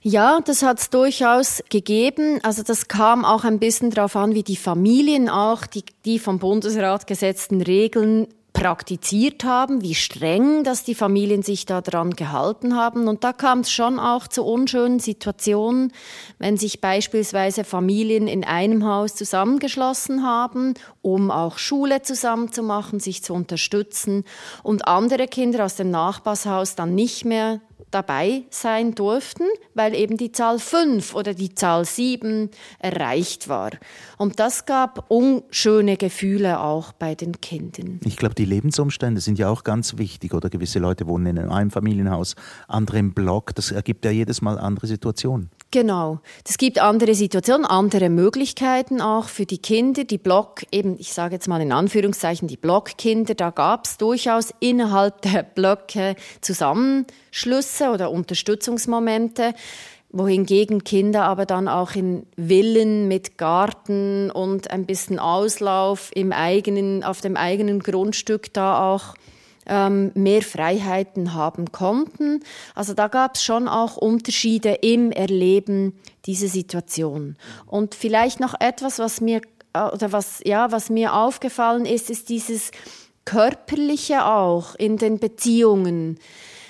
Ja, 0.03 0.41
das 0.45 0.65
hat 0.65 0.81
es 0.81 0.91
durchaus 0.91 1.63
gegeben. 1.71 2.41
Also 2.43 2.65
das 2.65 2.89
kam 2.89 3.25
auch 3.25 3.45
ein 3.45 3.61
bisschen 3.61 3.91
darauf 3.91 4.17
an, 4.17 4.35
wie 4.35 4.43
die 4.43 4.57
Familien 4.57 5.29
auch 5.29 5.67
die, 5.67 5.85
die 6.05 6.19
vom 6.19 6.41
Bundesrat 6.41 7.07
gesetzten 7.07 7.61
Regeln 7.61 8.27
praktiziert 8.61 9.43
haben, 9.43 9.81
wie 9.81 9.95
streng, 9.95 10.65
dass 10.65 10.85
die 10.85 10.95
Familien 10.95 11.43
sich 11.43 11.65
daran 11.65 12.11
gehalten 12.11 12.77
haben. 12.77 13.09
Und 13.09 13.25
da 13.25 13.33
kam 13.33 13.61
es 13.61 13.73
schon 13.73 13.99
auch 13.99 14.29
zu 14.29 14.45
unschönen 14.45 15.01
Situationen, 15.01 15.95
wenn 16.39 16.59
sich 16.59 16.83
beispielsweise 16.83 17.65
Familien 17.65 18.29
in 18.29 18.45
einem 18.45 18.85
Haus 18.85 19.15
zusammengeschlossen 19.15 20.27
haben, 20.27 20.75
um 21.01 21.31
auch 21.31 21.57
Schule 21.57 22.03
zusammen 22.03 22.53
zu 22.53 22.63
machen, 22.63 23.01
sich 23.01 23.25
zu 23.25 23.33
unterstützen 23.33 24.25
und 24.63 24.87
andere 24.87 25.27
Kinder 25.27 25.65
aus 25.65 25.77
dem 25.77 25.91
Nachbarshaus 25.91 26.75
dann 26.75 26.95
nicht 26.95 27.25
mehr 27.25 27.63
dabei 27.91 28.43
sein 28.51 28.95
durften, 28.95 29.45
weil 29.75 29.95
eben 29.95 30.17
die 30.17 30.33
Zahl 30.33 30.59
5 30.59 31.15
oder 31.15 31.35
die 31.35 31.55
Zahl 31.55 31.85
7 31.85 32.51
erreicht 32.79 33.49
war. 33.49 33.71
Und 34.19 34.41
das 34.41 34.67
gab 34.67 35.11
unschöne 35.11 35.97
Gefühle 35.97 36.61
auch 36.61 36.93
bei 36.93 37.15
den 37.15 37.41
Kindern. 37.41 38.01
Ich 38.05 38.17
glaube, 38.17 38.35
die 38.35 38.45
Lebensumstände 38.45 39.21
sind 39.21 39.39
ja 39.39 39.49
auch 39.49 39.65
ganz 39.65 39.99
wichtig. 39.99 40.35
Oder 40.35 40.51
gewisse 40.51 40.79
Leute 40.79 41.07
wohnen 41.07 41.37
in 41.37 41.39
einem 41.51 41.71
Familienhaus, 41.71 42.37
andere 42.69 42.99
im 42.99 43.13
Block. 43.15 43.55
Das 43.55 43.71
ergibt 43.71 44.05
ja 44.05 44.11
jedes 44.11 44.43
Mal 44.43 44.59
andere 44.59 44.87
Situationen. 44.87 45.51
Genau. 45.73 46.19
Es 46.49 46.59
gibt 46.59 46.81
andere 46.81 47.15
Situationen, 47.15 47.65
andere 47.65 48.11
Möglichkeiten 48.11 49.01
auch 49.01 49.29
für 49.29 49.47
die 49.47 49.59
Kinder. 49.59 50.03
Die 50.03 50.19
Block, 50.19 50.63
eben, 50.73 50.99
ich 50.99 51.13
sage 51.13 51.35
jetzt 51.35 51.47
mal 51.47 51.61
in 51.61 51.71
Anführungszeichen, 51.71 52.49
die 52.49 52.57
Blockkinder, 52.57 53.35
da 53.35 53.51
gab 53.51 53.85
es 53.85 53.97
durchaus 53.97 54.53
innerhalb 54.59 55.23
der 55.23 55.45
Blöcke 55.45 56.17
Zusammenschlüsse 56.41 57.91
oder 57.91 58.11
Unterstützungsmomente 58.11 59.55
wohingegen 60.13 60.83
Kinder 60.83 61.23
aber 61.23 61.47
dann 61.47 61.69
auch 61.69 61.95
in 61.95 62.27
Villen 62.37 63.07
mit 63.07 63.39
Garten 63.39 64.33
und 64.33 64.69
ein 64.71 64.85
bisschen 64.85 65.21
Auslauf 65.21 66.11
im 66.15 66.33
eigenen, 66.33 67.05
auf 67.05 67.21
dem 67.21 67.37
eigenen 67.37 67.79
Grundstück 67.79 68.53
da 68.53 68.93
auch 68.93 69.15
ähm, 69.67 70.11
mehr 70.15 70.43
Freiheiten 70.43 71.35
haben 71.35 71.73
konnten. 71.73 72.41
Also 72.75 72.95
da 72.95 73.09
gab 73.09 73.37
es 73.37 73.43
schon 73.43 73.69
auch 73.69 73.97
Unterschiede 73.97 74.71
im 74.81 75.13
Erleben 75.13 75.95
dieser 76.27 76.49
Situation. 76.49 77.37
Und 77.67 77.95
vielleicht 77.95 78.41
noch 78.41 78.55
etwas, 78.59 78.99
was 78.99 79.21
mir 79.21 79.41
äh, 79.73 79.83
oder 79.83 80.13
was 80.13 80.41
ja, 80.45 80.73
was 80.73 80.91
mir 80.91 81.15
aufgefallen 81.15 81.87
ist, 81.87 82.11
ist 82.11 82.29
dieses 82.29 82.71
körperliche 83.25 84.27
auch 84.27 84.75
in 84.75 84.97
den 84.97 85.19
Beziehungen 85.19 86.19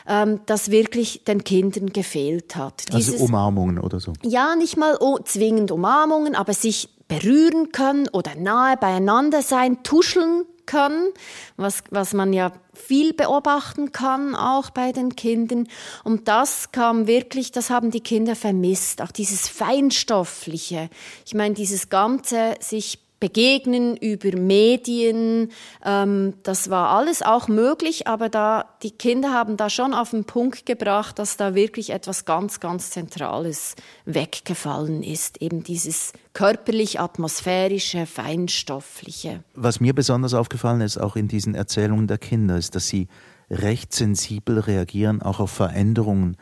ähm, 0.06 0.40
das 0.46 0.70
wirklich 0.70 1.24
den 1.24 1.44
Kindern 1.44 1.90
gefehlt 1.90 2.56
hat. 2.56 2.82
Also 2.88 2.98
Dieses, 2.98 3.14
also 3.14 3.24
Umarmungen 3.26 3.78
oder 3.78 4.00
so? 4.00 4.12
Ja, 4.22 4.56
nicht 4.56 4.76
mal 4.76 4.98
zwingend 5.24 5.70
Umarmungen, 5.70 6.34
aber 6.34 6.52
sich 6.52 6.88
berühren 7.08 7.72
können 7.72 8.08
oder 8.08 8.34
nahe 8.36 8.76
beieinander 8.76 9.42
sein, 9.42 9.82
tuscheln 9.82 10.44
können, 10.70 11.08
was, 11.56 11.82
was 11.90 12.12
man 12.14 12.32
ja 12.32 12.52
viel 12.72 13.12
beobachten 13.12 13.90
kann, 13.90 14.36
auch 14.36 14.70
bei 14.70 14.92
den 14.92 15.16
Kindern. 15.16 15.66
Und 16.04 16.28
das 16.28 16.70
kam 16.70 17.08
wirklich, 17.08 17.50
das 17.50 17.70
haben 17.70 17.90
die 17.90 18.00
Kinder 18.00 18.36
vermisst, 18.36 19.02
auch 19.02 19.10
dieses 19.10 19.48
Feinstoffliche. 19.48 20.88
Ich 21.26 21.34
meine, 21.34 21.54
dieses 21.54 21.88
ganze 21.88 22.54
sich 22.60 23.00
begegnen 23.20 23.96
über 23.96 24.36
Medien. 24.36 25.50
Ähm, 25.84 26.34
das 26.42 26.70
war 26.70 26.90
alles 26.90 27.22
auch 27.22 27.48
möglich, 27.48 28.06
aber 28.06 28.28
da 28.28 28.64
die 28.82 28.90
Kinder 28.90 29.32
haben 29.32 29.56
da 29.56 29.70
schon 29.70 29.94
auf 29.94 30.10
den 30.10 30.24
Punkt 30.24 30.66
gebracht, 30.66 31.18
dass 31.18 31.36
da 31.36 31.54
wirklich 31.54 31.90
etwas 31.90 32.24
ganz, 32.24 32.58
ganz 32.60 32.90
Zentrales 32.90 33.76
weggefallen 34.06 35.02
ist. 35.02 35.40
Eben 35.42 35.62
dieses 35.62 36.12
körperlich, 36.32 36.98
atmosphärische, 36.98 38.06
feinstoffliche. 38.06 39.44
Was 39.54 39.80
mir 39.80 39.94
besonders 39.94 40.34
aufgefallen 40.34 40.80
ist, 40.80 40.98
auch 40.98 41.14
in 41.14 41.28
diesen 41.28 41.54
Erzählungen 41.54 42.06
der 42.06 42.18
Kinder, 42.18 42.56
ist, 42.56 42.74
dass 42.74 42.88
sie 42.88 43.08
recht 43.50 43.92
sensibel 43.92 44.60
reagieren, 44.60 45.22
auch 45.22 45.40
auf 45.40 45.50
Veränderungen 45.50 46.36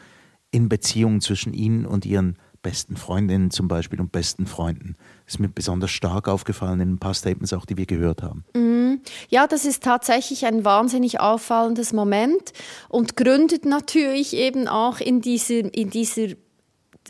in 0.50 0.68
Beziehungen 0.68 1.20
zwischen 1.20 1.52
ihnen 1.52 1.86
und 1.86 2.06
ihren 2.06 2.36
besten 2.62 2.96
Freundinnen 2.96 3.50
zum 3.50 3.68
Beispiel 3.68 4.00
und 4.00 4.12
besten 4.12 4.46
Freunden. 4.46 4.96
Das 5.24 5.34
ist 5.34 5.40
mir 5.40 5.48
besonders 5.48 5.90
stark 5.90 6.28
aufgefallen 6.28 6.80
in 6.80 6.92
ein 6.94 6.98
paar 6.98 7.14
Statements 7.14 7.52
auch, 7.52 7.66
die 7.66 7.76
wir 7.76 7.86
gehört 7.86 8.22
haben. 8.22 8.44
Mhm. 8.54 9.00
Ja, 9.28 9.46
das 9.46 9.64
ist 9.64 9.82
tatsächlich 9.82 10.46
ein 10.46 10.64
wahnsinnig 10.64 11.20
auffallendes 11.20 11.92
Moment 11.92 12.52
und 12.88 13.16
gründet 13.16 13.64
natürlich 13.64 14.34
eben 14.34 14.68
auch 14.68 15.00
in 15.00 15.20
dieser, 15.20 15.72
in 15.74 15.90
dieser 15.90 16.28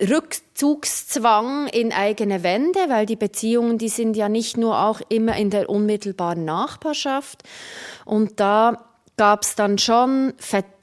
Rückzugszwang 0.00 1.66
in 1.68 1.92
eigene 1.92 2.42
Wände, 2.42 2.78
weil 2.88 3.06
die 3.06 3.16
Beziehungen, 3.16 3.78
die 3.78 3.88
sind 3.88 4.16
ja 4.16 4.28
nicht 4.28 4.56
nur 4.56 4.78
auch 4.80 5.00
immer 5.08 5.36
in 5.36 5.50
der 5.50 5.68
unmittelbaren 5.68 6.44
Nachbarschaft. 6.44 7.42
Und 8.04 8.38
da 8.38 8.84
gab 9.16 9.42
es 9.42 9.56
dann 9.56 9.78
schon 9.78 10.34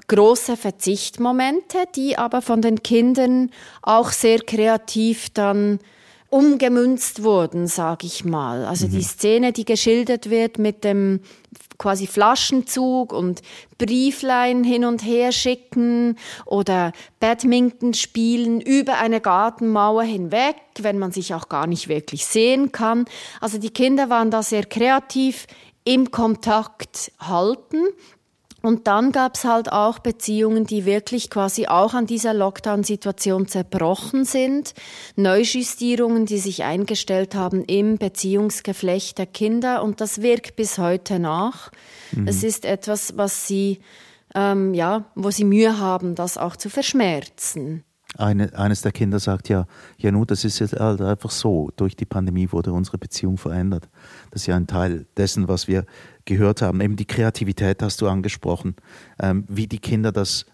große 0.08 0.58
Verzichtmomente, 0.58 1.78
die 1.96 2.18
aber 2.18 2.42
von 2.42 2.62
den 2.62 2.84
Kindern 2.84 3.52
auch 3.82 4.12
sehr 4.12 4.40
kreativ 4.40 5.30
dann 5.32 5.80
umgemünzt 6.30 7.24
wurden, 7.24 7.68
sage 7.68 8.08
ich 8.08 8.26
mal. 8.26 8.66
Also 8.66 8.88
mhm. 8.88 8.92
die 8.92 9.04
Szene, 9.04 9.54
die 9.54 9.66
geschildert 9.66 10.30
wird 10.30 10.58
mit 10.60 10.84
dem 10.84 11.22
quasi 11.78 12.08
Flaschenzug 12.08 13.14
und 13.14 13.42
Brieflein 13.78 14.64
hin 14.64 14.86
und 14.86 15.04
her 15.04 15.32
schicken 15.32 16.18
oder 16.46 16.92
Badminton 17.20 17.94
spielen 17.94 18.62
über 18.62 18.98
eine 18.98 19.22
Gartenmauer 19.22 20.04
hinweg, 20.04 20.56
wenn 20.80 21.00
man 21.00 21.12
sich 21.12 21.34
auch 21.34 21.50
gar 21.50 21.68
nicht 21.68 21.88
wirklich 21.88 22.26
sehen 22.26 22.72
kann. 22.72 23.06
Also 23.42 23.58
die 23.58 23.72
Kinder 23.72 24.10
waren 24.10 24.32
da 24.32 24.44
sehr 24.44 24.66
kreativ 24.66 25.48
im 25.84 26.12
Kontakt 26.12 27.12
halten 27.20 27.84
und 28.66 28.88
dann 28.88 29.12
gab 29.12 29.36
es 29.36 29.44
halt 29.44 29.72
auch 29.72 30.00
Beziehungen, 30.00 30.66
die 30.66 30.86
wirklich 30.86 31.30
quasi 31.30 31.68
auch 31.68 31.94
an 31.94 32.08
dieser 32.08 32.34
Lockdown-Situation 32.34 33.48
zerbrochen 33.48 34.26
sind. 34.26 34.74
Neujustierungen, 35.16 36.26
die 36.26 36.40
sich 36.40 36.64
eingestellt 36.64 37.36
haben 37.36 37.64
im 37.66 37.98
Beziehungsgeflecht 37.98 39.18
der 39.20 39.28
Kinder. 39.28 39.84
Und 39.84 40.02
das 40.02 40.24
wirkt 40.24 40.56
bis 40.56 40.80
heute 40.80 41.20
nach. 41.20 41.72
Mhm. 42.12 42.28
Es 42.28 42.44
ist 42.44 42.66
etwas, 42.66 43.18
was 43.18 43.48
sie, 43.48 43.80
ähm, 44.34 44.74
ja, 44.74 45.06
wo 45.14 45.30
sie 45.30 45.46
Mühe 45.46 45.80
haben, 45.80 46.16
das 46.16 46.38
auch 46.38 46.56
zu 46.56 46.70
verschmerzen. 46.70 47.84
Eine, 48.18 48.58
eines 48.58 48.82
der 48.82 48.92
Kinder 48.92 49.20
sagt 49.20 49.50
ja, 49.50 49.66
ja 49.98 50.12
nur, 50.12 50.26
das 50.26 50.46
ist 50.46 50.60
jetzt 50.60 50.80
halt 50.80 51.02
einfach 51.02 51.32
so. 51.32 51.70
Durch 51.76 51.96
die 51.96 52.06
Pandemie 52.06 52.52
wurde 52.52 52.72
unsere 52.72 52.98
Beziehung 52.98 53.38
verändert. 53.38 53.90
Das 54.32 54.44
ist 54.44 54.48
ja 54.48 54.56
ein 54.56 54.68
Teil 54.68 55.06
dessen, 55.18 55.48
was 55.48 55.68
wir 55.68 55.86
gehört 56.24 56.62
haben. 56.62 56.82
Eben 56.82 56.96
die 56.96 57.06
Kreativität 57.06 57.82
hast 57.82 58.02
du 58.02 58.08
angesprochen, 58.08 58.76
ähm, 59.20 59.44
wie 59.48 59.68
die 59.68 59.80
Kinder 59.80 60.12
das 60.12 60.46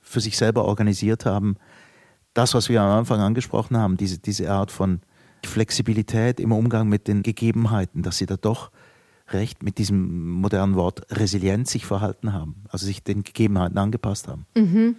für 0.00 0.20
sich 0.20 0.36
selber 0.36 0.64
organisiert 0.64 1.26
haben. 1.26 1.56
Das, 2.32 2.54
was 2.54 2.68
wir 2.68 2.80
am 2.80 2.98
Anfang 2.98 3.20
angesprochen 3.20 3.76
haben, 3.76 3.96
diese, 3.96 4.18
diese 4.18 4.50
Art 4.50 4.70
von 4.70 5.00
Flexibilität 5.44 6.40
im 6.40 6.52
Umgang 6.52 6.88
mit 6.88 7.08
den 7.08 7.22
Gegebenheiten, 7.22 8.02
dass 8.02 8.18
sie 8.18 8.26
da 8.26 8.36
doch 8.36 8.70
recht 9.28 9.62
mit 9.62 9.78
diesem 9.78 10.32
modernen 10.32 10.74
Wort 10.74 11.02
resilient 11.10 11.68
sich 11.68 11.86
verhalten 11.86 12.32
haben, 12.32 12.64
also 12.68 12.86
sich 12.86 13.02
den 13.02 13.22
Gegebenheiten 13.22 13.78
angepasst 13.78 14.28
haben. 14.28 14.46
Mhm. 14.56 14.96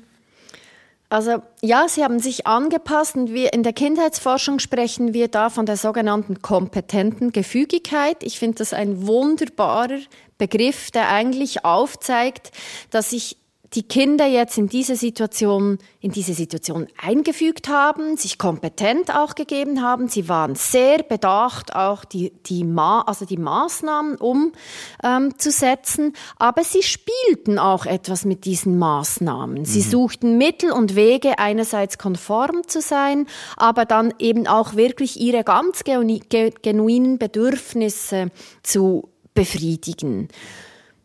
Also 1.11 1.43
ja, 1.61 1.89
sie 1.89 2.05
haben 2.05 2.19
sich 2.19 2.47
angepasst 2.47 3.17
und 3.17 3.33
wir 3.33 3.51
in 3.51 3.63
der 3.63 3.73
Kindheitsforschung 3.73 4.59
sprechen 4.59 5.13
wir 5.13 5.27
da 5.27 5.49
von 5.49 5.65
der 5.65 5.75
sogenannten 5.75 6.41
kompetenten 6.41 7.33
Gefügigkeit. 7.33 8.23
Ich 8.23 8.39
finde 8.39 8.59
das 8.59 8.71
ein 8.71 9.05
wunderbarer 9.05 9.99
Begriff, 10.37 10.89
der 10.89 11.09
eigentlich 11.09 11.65
aufzeigt, 11.65 12.53
dass 12.91 13.09
sich 13.09 13.35
die 13.73 13.83
Kinder 13.83 14.25
jetzt 14.25 14.57
in 14.57 14.67
diese 14.67 14.97
Situation, 14.97 15.77
in 16.01 16.11
diese 16.11 16.33
Situation 16.33 16.87
eingefügt 17.01 17.69
haben, 17.69 18.17
sich 18.17 18.37
kompetent 18.37 19.15
auch 19.15 19.33
gegeben 19.33 19.81
haben. 19.81 20.09
Sie 20.09 20.27
waren 20.27 20.55
sehr 20.55 21.03
bedacht, 21.03 21.73
auch 21.73 22.03
die, 22.03 22.33
die, 22.47 22.65
Ma 22.65 23.01
also 23.01 23.23
die 23.23 23.37
Maßnahmen 23.37 24.17
umzusetzen. 24.17 26.05
Ähm, 26.05 26.13
aber 26.37 26.65
sie 26.65 26.83
spielten 26.83 27.59
auch 27.59 27.85
etwas 27.85 28.25
mit 28.25 28.43
diesen 28.43 28.77
Maßnahmen. 28.77 29.63
Sie 29.63 29.79
mhm. 29.79 29.89
suchten 29.89 30.37
Mittel 30.37 30.71
und 30.71 30.95
Wege, 30.95 31.39
einerseits 31.39 31.97
konform 31.97 32.67
zu 32.67 32.81
sein, 32.81 33.25
aber 33.55 33.85
dann 33.85 34.13
eben 34.19 34.47
auch 34.47 34.75
wirklich 34.75 35.17
ihre 35.17 35.45
ganz 35.45 35.83
genuinen 35.85 37.17
Bedürfnisse 37.17 38.31
zu 38.63 39.09
befriedigen. 39.33 40.27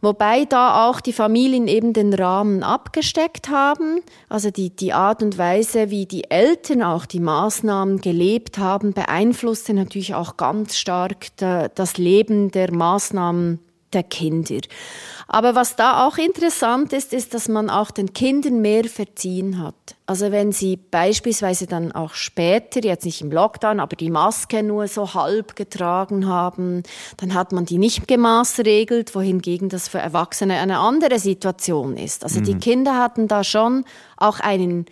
Wobei 0.06 0.44
da 0.44 0.88
auch 0.88 1.00
die 1.00 1.12
Familien 1.12 1.66
eben 1.66 1.92
den 1.92 2.14
Rahmen 2.14 2.62
abgesteckt 2.62 3.48
haben. 3.48 4.02
Also 4.28 4.52
die, 4.52 4.70
die 4.70 4.92
Art 4.92 5.20
und 5.20 5.36
Weise, 5.36 5.90
wie 5.90 6.06
die 6.06 6.30
Eltern 6.30 6.84
auch 6.84 7.06
die 7.06 7.18
Maßnahmen 7.18 8.00
gelebt 8.00 8.58
haben, 8.58 8.92
beeinflusste 8.92 9.74
natürlich 9.74 10.14
auch 10.14 10.36
ganz 10.36 10.76
stark 10.76 11.26
das 11.38 11.96
Leben 11.96 12.52
der 12.52 12.72
Maßnahmen 12.72 13.58
der 13.92 14.02
Kinder. 14.02 14.60
Aber 15.28 15.56
was 15.56 15.74
da 15.74 16.06
auch 16.06 16.18
interessant 16.18 16.92
ist, 16.92 17.12
ist, 17.12 17.34
dass 17.34 17.48
man 17.48 17.68
auch 17.68 17.90
den 17.90 18.12
Kindern 18.12 18.60
mehr 18.60 18.84
verziehen 18.84 19.60
hat. 19.60 19.74
Also 20.06 20.30
wenn 20.30 20.52
sie 20.52 20.76
beispielsweise 20.76 21.66
dann 21.66 21.90
auch 21.90 22.14
später, 22.14 22.84
jetzt 22.84 23.04
nicht 23.04 23.22
im 23.22 23.32
Lockdown, 23.32 23.80
aber 23.80 23.96
die 23.96 24.10
Maske 24.10 24.62
nur 24.62 24.86
so 24.86 25.14
halb 25.14 25.56
getragen 25.56 26.28
haben, 26.28 26.84
dann 27.16 27.34
hat 27.34 27.50
man 27.50 27.66
die 27.66 27.78
nicht 27.78 28.06
gemaßregelt, 28.06 29.16
wohingegen 29.16 29.68
das 29.68 29.88
für 29.88 29.98
Erwachsene 29.98 30.60
eine 30.60 30.78
andere 30.78 31.18
Situation 31.18 31.96
ist. 31.96 32.22
Also 32.22 32.38
mhm. 32.38 32.44
die 32.44 32.58
Kinder 32.58 32.96
hatten 32.96 33.26
da 33.26 33.42
schon 33.42 33.84
auch 34.16 34.38
einen 34.38 34.86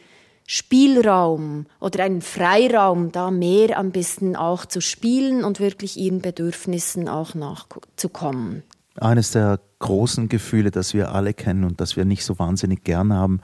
Spielraum 0.47 1.67
oder 1.79 2.03
einen 2.03 2.23
Freiraum, 2.23 3.13
da 3.13 3.31
mehr 3.31 3.79
ein 3.79 3.93
bisschen 3.93 4.35
auch 4.35 4.67
zu 4.67 4.81
spielen 4.81 5.45
und 5.45 5.61
wirklich 5.61 5.97
ihren 5.97 6.21
Bedürfnissen 6.21 7.09
auch 7.09 7.35
nachzukommen 7.35 8.65
eines 9.01 9.31
der 9.33 9.61
großen 9.79 10.29
Gefühle, 10.29 10.71
das 10.71 10.95
wir 10.95 11.13
alle 11.13 11.35
kennen 11.35 11.65
und 11.65 11.81
das 11.81 11.97
wir 11.97 12.05
nicht 12.05 12.25
so 12.25 12.39
wahnsinnig 12.39 12.85
gern 12.85 13.13
haben, 13.13 13.41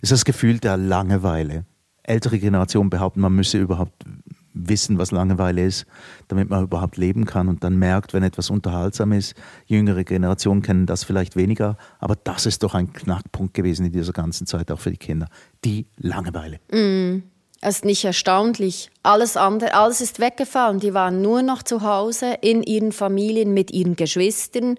ist 0.00 0.12
das 0.12 0.24
Gefühl 0.24 0.58
der 0.58 0.76
Langeweile. 0.76 1.64
Ältere 2.02 2.38
Generationen 2.38 2.90
behaupten, 2.90 3.20
man 3.20 3.34
müsse 3.34 3.58
überhaupt 3.58 4.04
wissen, 4.54 4.98
was 4.98 5.10
Langeweile 5.10 5.64
ist, 5.64 5.84
damit 6.28 6.48
man 6.48 6.64
überhaupt 6.64 6.96
leben 6.96 7.24
kann 7.24 7.48
und 7.48 7.64
dann 7.64 7.76
merkt, 7.76 8.14
wenn 8.14 8.22
etwas 8.22 8.50
unterhaltsam 8.50 9.12
ist. 9.12 9.34
Jüngere 9.66 10.04
Generationen 10.04 10.62
kennen 10.62 10.86
das 10.86 11.02
vielleicht 11.02 11.36
weniger, 11.36 11.76
aber 11.98 12.14
das 12.14 12.46
ist 12.46 12.62
doch 12.62 12.74
ein 12.74 12.92
Knackpunkt 12.92 13.54
gewesen 13.54 13.86
in 13.86 13.92
dieser 13.92 14.12
ganzen 14.12 14.46
Zeit, 14.46 14.70
auch 14.70 14.80
für 14.80 14.90
die 14.90 14.96
Kinder. 14.96 15.28
Die 15.64 15.86
Langeweile. 15.96 16.60
Mm. 16.70 17.24
Es 17.60 17.76
ist 17.76 17.84
nicht 17.84 18.04
erstaunlich. 18.04 18.90
Alles 19.02 19.36
andere, 19.36 19.74
alles 19.74 20.00
ist 20.00 20.20
weggefallen. 20.20 20.80
Die 20.80 20.94
waren 20.94 21.22
nur 21.22 21.42
noch 21.42 21.62
zu 21.62 21.82
Hause 21.82 22.36
in 22.40 22.62
ihren 22.62 22.92
Familien 22.92 23.54
mit 23.54 23.70
ihren 23.70 23.96
Geschwistern 23.96 24.76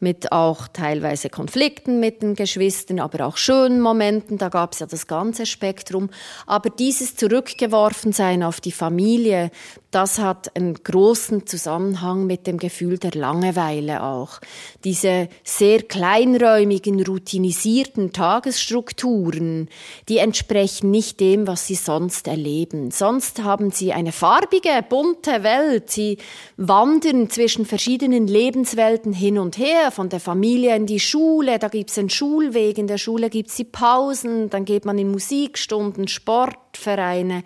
mit 0.00 0.32
auch 0.32 0.68
teilweise 0.68 1.28
Konflikten 1.30 2.00
mit 2.00 2.22
den 2.22 2.34
Geschwistern, 2.34 3.00
aber 3.00 3.26
auch 3.26 3.36
schönen 3.36 3.80
Momenten, 3.80 4.38
da 4.38 4.48
gab 4.48 4.72
es 4.72 4.78
ja 4.78 4.86
das 4.86 5.06
ganze 5.06 5.46
Spektrum. 5.46 6.10
Aber 6.46 6.70
dieses 6.70 7.16
Zurückgeworfensein 7.16 8.42
auf 8.42 8.60
die 8.60 8.72
Familie, 8.72 9.50
das 9.90 10.18
hat 10.18 10.54
einen 10.54 10.74
großen 10.74 11.46
Zusammenhang 11.46 12.26
mit 12.26 12.46
dem 12.46 12.58
Gefühl 12.58 12.98
der 12.98 13.12
Langeweile 13.12 14.02
auch. 14.02 14.40
Diese 14.84 15.28
sehr 15.42 15.82
kleinräumigen, 15.82 17.02
routinisierten 17.02 18.12
Tagesstrukturen, 18.12 19.68
die 20.10 20.18
entsprechen 20.18 20.90
nicht 20.90 21.20
dem, 21.20 21.46
was 21.46 21.66
sie 21.66 21.74
sonst 21.74 22.28
erleben. 22.28 22.90
Sonst 22.90 23.42
haben 23.42 23.70
sie 23.70 23.94
eine 23.94 24.12
farbige, 24.12 24.84
bunte 24.86 25.42
Welt. 25.42 25.90
Sie 25.90 26.18
wandern 26.58 27.30
zwischen 27.30 27.64
verschiedenen 27.64 28.26
Lebenswelten 28.26 29.14
hin 29.14 29.38
und 29.38 29.56
her 29.56 29.87
von 29.90 30.08
der 30.08 30.20
Familie 30.20 30.74
in 30.76 30.86
die 30.86 31.00
Schule, 31.00 31.58
da 31.58 31.68
gibt's 31.68 31.98
einen 31.98 32.10
Schulweg, 32.10 32.78
in 32.78 32.86
der 32.86 32.98
Schule 32.98 33.30
gibt's 33.30 33.56
die 33.56 33.64
Pausen, 33.64 34.50
dann 34.50 34.64
geht 34.64 34.84
man 34.84 34.98
in 34.98 35.10
Musikstunden, 35.10 36.08
Sportvereine. 36.08 37.42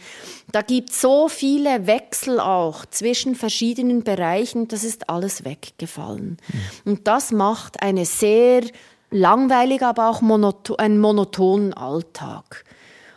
Da 0.50 0.62
gibt's 0.62 1.00
so 1.00 1.28
viele 1.28 1.86
Wechsel 1.86 2.40
auch 2.40 2.86
zwischen 2.86 3.34
verschiedenen 3.34 4.02
Bereichen, 4.02 4.68
das 4.68 4.84
ist 4.84 5.08
alles 5.08 5.44
weggefallen. 5.44 6.38
Mhm. 6.84 6.92
Und 6.92 7.08
das 7.08 7.32
macht 7.32 7.82
eine 7.82 8.04
sehr 8.04 8.62
langweilige, 9.10 9.86
aber 9.86 10.08
auch 10.08 10.20
monoton, 10.20 10.78
einen 10.78 10.98
monotonen 10.98 11.74
Alltag. 11.74 12.64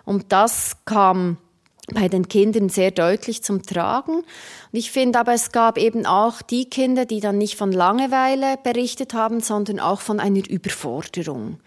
Und 0.03 0.31
das 0.31 0.77
kam 0.85 1.37
bei 1.93 2.07
den 2.07 2.27
Kindern 2.27 2.69
sehr 2.69 2.91
deutlich 2.91 3.43
zum 3.43 3.61
Tragen. 3.63 4.17
Und 4.17 4.25
ich 4.71 4.91
finde 4.91 5.19
aber, 5.19 5.33
es 5.33 5.51
gab 5.51 5.77
eben 5.77 6.05
auch 6.05 6.41
die 6.41 6.65
Kinder, 6.65 7.05
die 7.05 7.19
dann 7.19 7.37
nicht 7.37 7.55
von 7.55 7.71
Langeweile 7.71 8.57
berichtet 8.63 9.13
haben, 9.13 9.39
sondern 9.39 9.79
auch 9.79 10.01
von 10.01 10.19
einer 10.19 10.47
Überforderung. 10.47 11.59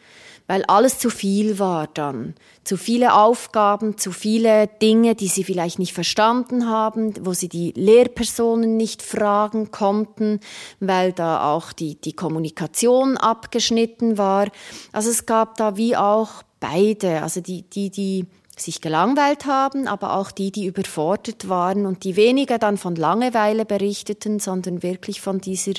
Weil 0.50 0.64
alles 0.64 0.98
zu 0.98 1.10
viel 1.10 1.58
war 1.58 1.88
dann. 1.88 2.34
Zu 2.64 2.78
viele 2.78 3.12
Aufgaben, 3.12 3.98
zu 3.98 4.12
viele 4.12 4.66
Dinge, 4.80 5.14
die 5.14 5.28
sie 5.28 5.44
vielleicht 5.44 5.78
nicht 5.78 5.92
verstanden 5.92 6.66
haben, 6.66 7.12
wo 7.20 7.34
sie 7.34 7.50
die 7.50 7.72
Lehrpersonen 7.76 8.78
nicht 8.78 9.02
fragen 9.02 9.70
konnten, 9.70 10.40
weil 10.80 11.12
da 11.12 11.52
auch 11.52 11.74
die, 11.74 11.96
die 12.00 12.14
Kommunikation 12.14 13.18
abgeschnitten 13.18 14.16
war. 14.16 14.48
Also 14.90 15.10
es 15.10 15.26
gab 15.26 15.58
da 15.58 15.76
wie 15.76 15.96
auch 15.96 16.42
beide. 16.60 17.22
Also 17.22 17.42
die, 17.42 17.62
die, 17.68 17.90
die 17.90 18.26
sich 18.60 18.80
gelangweilt 18.80 19.46
haben, 19.46 19.88
aber 19.88 20.14
auch 20.14 20.30
die, 20.30 20.50
die 20.52 20.66
überfordert 20.66 21.48
waren 21.48 21.86
und 21.86 22.04
die 22.04 22.16
weniger 22.16 22.58
dann 22.58 22.76
von 22.76 22.94
Langeweile 22.94 23.64
berichteten, 23.64 24.40
sondern 24.40 24.82
wirklich 24.82 25.20
von 25.20 25.40
dieser 25.40 25.72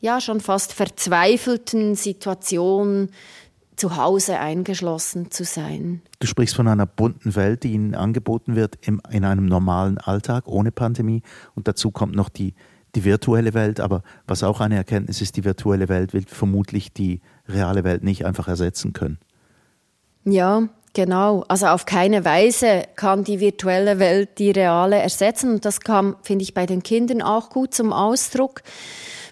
ja 0.00 0.20
schon 0.20 0.40
fast 0.40 0.72
verzweifelten 0.72 1.94
Situation, 1.94 3.08
zu 3.76 3.96
Hause 3.96 4.38
eingeschlossen 4.38 5.30
zu 5.30 5.44
sein. 5.44 6.02
Du 6.20 6.26
sprichst 6.26 6.54
von 6.54 6.68
einer 6.68 6.86
bunten 6.86 7.34
Welt, 7.34 7.64
die 7.64 7.72
ihnen 7.72 7.94
angeboten 7.94 8.54
wird 8.54 8.78
im, 8.86 9.00
in 9.10 9.24
einem 9.24 9.46
normalen 9.46 9.98
Alltag 9.98 10.46
ohne 10.46 10.70
Pandemie. 10.70 11.22
Und 11.54 11.66
dazu 11.66 11.90
kommt 11.90 12.14
noch 12.14 12.28
die, 12.28 12.54
die 12.94 13.04
virtuelle 13.04 13.54
Welt. 13.54 13.80
Aber 13.80 14.02
was 14.26 14.42
auch 14.42 14.60
eine 14.60 14.76
Erkenntnis 14.76 15.20
ist, 15.20 15.36
die 15.36 15.44
virtuelle 15.44 15.88
Welt 15.88 16.12
wird 16.12 16.30
vermutlich 16.30 16.92
die 16.92 17.20
reale 17.48 17.84
Welt 17.84 18.04
nicht 18.04 18.24
einfach 18.24 18.48
ersetzen 18.48 18.92
können. 18.92 19.18
Ja, 20.24 20.68
Genau, 20.94 21.44
also 21.48 21.66
auf 21.66 21.86
keine 21.86 22.24
Weise 22.24 22.84
kann 22.94 23.24
die 23.24 23.40
virtuelle 23.40 23.98
Welt 23.98 24.38
die 24.38 24.52
reale 24.52 24.96
ersetzen. 24.96 25.54
Und 25.54 25.64
das 25.64 25.80
kam, 25.80 26.16
finde 26.22 26.44
ich, 26.44 26.54
bei 26.54 26.66
den 26.66 26.84
Kindern 26.84 27.20
auch 27.20 27.50
gut 27.50 27.74
zum 27.74 27.92
Ausdruck, 27.92 28.62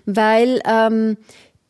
weil 0.05 0.61
ähm, 0.69 1.17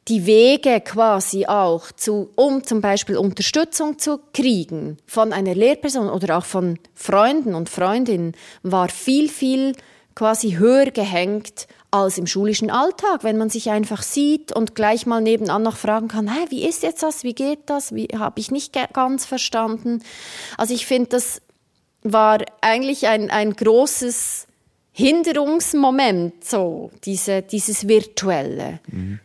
die 0.08 0.24
Wege 0.24 0.80
quasi 0.80 1.44
auch, 1.44 1.92
zu, 1.92 2.30
um 2.36 2.64
zum 2.64 2.80
Beispiel 2.80 3.18
Unterstützung 3.18 3.98
zu 3.98 4.18
kriegen 4.32 4.96
von 5.06 5.34
einer 5.34 5.54
Lehrperson 5.54 6.08
oder 6.08 6.38
auch 6.38 6.46
von 6.46 6.78
Freunden 6.94 7.54
und 7.54 7.68
Freundinnen, 7.68 8.32
war 8.62 8.88
viel, 8.88 9.28
viel 9.28 9.74
quasi 10.14 10.52
höher 10.52 10.90
gehängt 10.90 11.66
als 11.92 12.18
im 12.18 12.26
schulischen 12.26 12.70
Alltag, 12.70 13.22
wenn 13.22 13.36
man 13.36 13.50
sich 13.50 13.70
einfach 13.70 14.02
sieht 14.02 14.50
und 14.50 14.74
gleich 14.74 15.06
mal 15.06 15.20
nebenan 15.20 15.62
noch 15.62 15.76
fragen 15.76 16.08
kann, 16.08 16.26
hey, 16.26 16.46
wie 16.48 16.66
ist 16.66 16.82
jetzt 16.82 17.02
das, 17.02 17.22
wie 17.22 17.34
geht 17.34 17.60
das, 17.66 17.94
wie 17.94 18.08
habe 18.18 18.40
ich 18.40 18.50
nicht 18.50 18.74
ganz 18.92 19.26
verstanden. 19.26 20.02
Also 20.56 20.74
ich 20.74 20.86
finde, 20.86 21.10
das 21.10 21.42
war 22.02 22.38
eigentlich 22.62 23.06
ein, 23.08 23.30
ein 23.30 23.52
großes 23.52 24.46
Hinderungsmoment, 24.92 26.42
so 26.42 26.90
diese, 27.04 27.42
dieses 27.42 27.86
Virtuelle. 27.86 28.80
Mhm. 28.90 29.20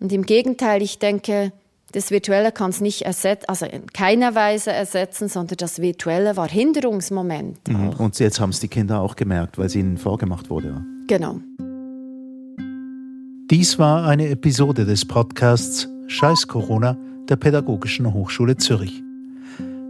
Und 0.00 0.12
im 0.12 0.24
Gegenteil, 0.24 0.82
ich 0.82 0.98
denke, 0.98 1.52
Das 1.92 2.10
Virtuelle 2.10 2.50
kann 2.52 2.70
es 2.70 2.80
nicht 2.80 3.02
ersetzen, 3.02 3.46
also 3.48 3.64
in 3.64 3.86
keiner 3.86 4.34
Weise 4.34 4.72
ersetzen, 4.72 5.28
sondern 5.28 5.56
das 5.56 5.80
Virtuelle 5.80 6.36
war 6.36 6.48
Hinderungsmoment. 6.48 7.68
Mhm. 7.68 7.90
Und 7.98 8.18
jetzt 8.18 8.40
haben 8.40 8.50
es 8.50 8.60
die 8.60 8.68
Kinder 8.68 9.00
auch 9.00 9.16
gemerkt, 9.16 9.56
weil 9.56 9.66
es 9.66 9.74
ihnen 9.76 9.96
vorgemacht 9.96 10.50
wurde. 10.50 10.84
Genau. 11.06 11.40
Dies 13.48 13.78
war 13.78 14.08
eine 14.08 14.28
Episode 14.28 14.84
des 14.84 15.04
Podcasts 15.04 15.88
Scheiß 16.08 16.48
Corona 16.48 16.98
der 17.28 17.36
Pädagogischen 17.36 18.12
Hochschule 18.12 18.56
Zürich. 18.56 19.04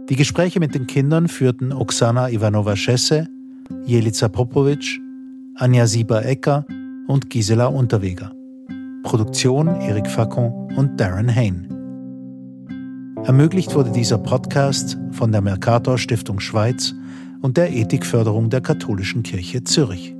Die 0.09 0.15
Gespräche 0.15 0.59
mit 0.59 0.75
den 0.75 0.85
Kindern 0.85 1.27
führten 1.27 1.73
Oksana 1.73 2.29
Ivanova-Schesse, 2.29 3.27
Jelica 3.83 4.27
Popovic, 4.27 5.01
Anja 5.55 5.87
Sieber-Ecker 5.87 6.67
und 7.07 7.31
Gisela 7.31 7.65
Unterweger. 7.65 8.31
Produktion 9.01 9.67
Erik 9.81 10.07
Facon 10.07 10.71
und 10.77 10.99
Darren 10.99 11.33
Hain. 11.33 11.67
Ermöglicht 13.23 13.73
wurde 13.73 13.91
dieser 13.91 14.19
Podcast 14.19 14.99
von 15.13 15.31
der 15.31 15.41
Mercator 15.41 15.97
Stiftung 15.97 16.39
Schweiz 16.39 16.93
und 17.41 17.57
der 17.57 17.73
Ethikförderung 17.73 18.51
der 18.51 18.61
Katholischen 18.61 19.23
Kirche 19.23 19.63
Zürich. 19.63 20.16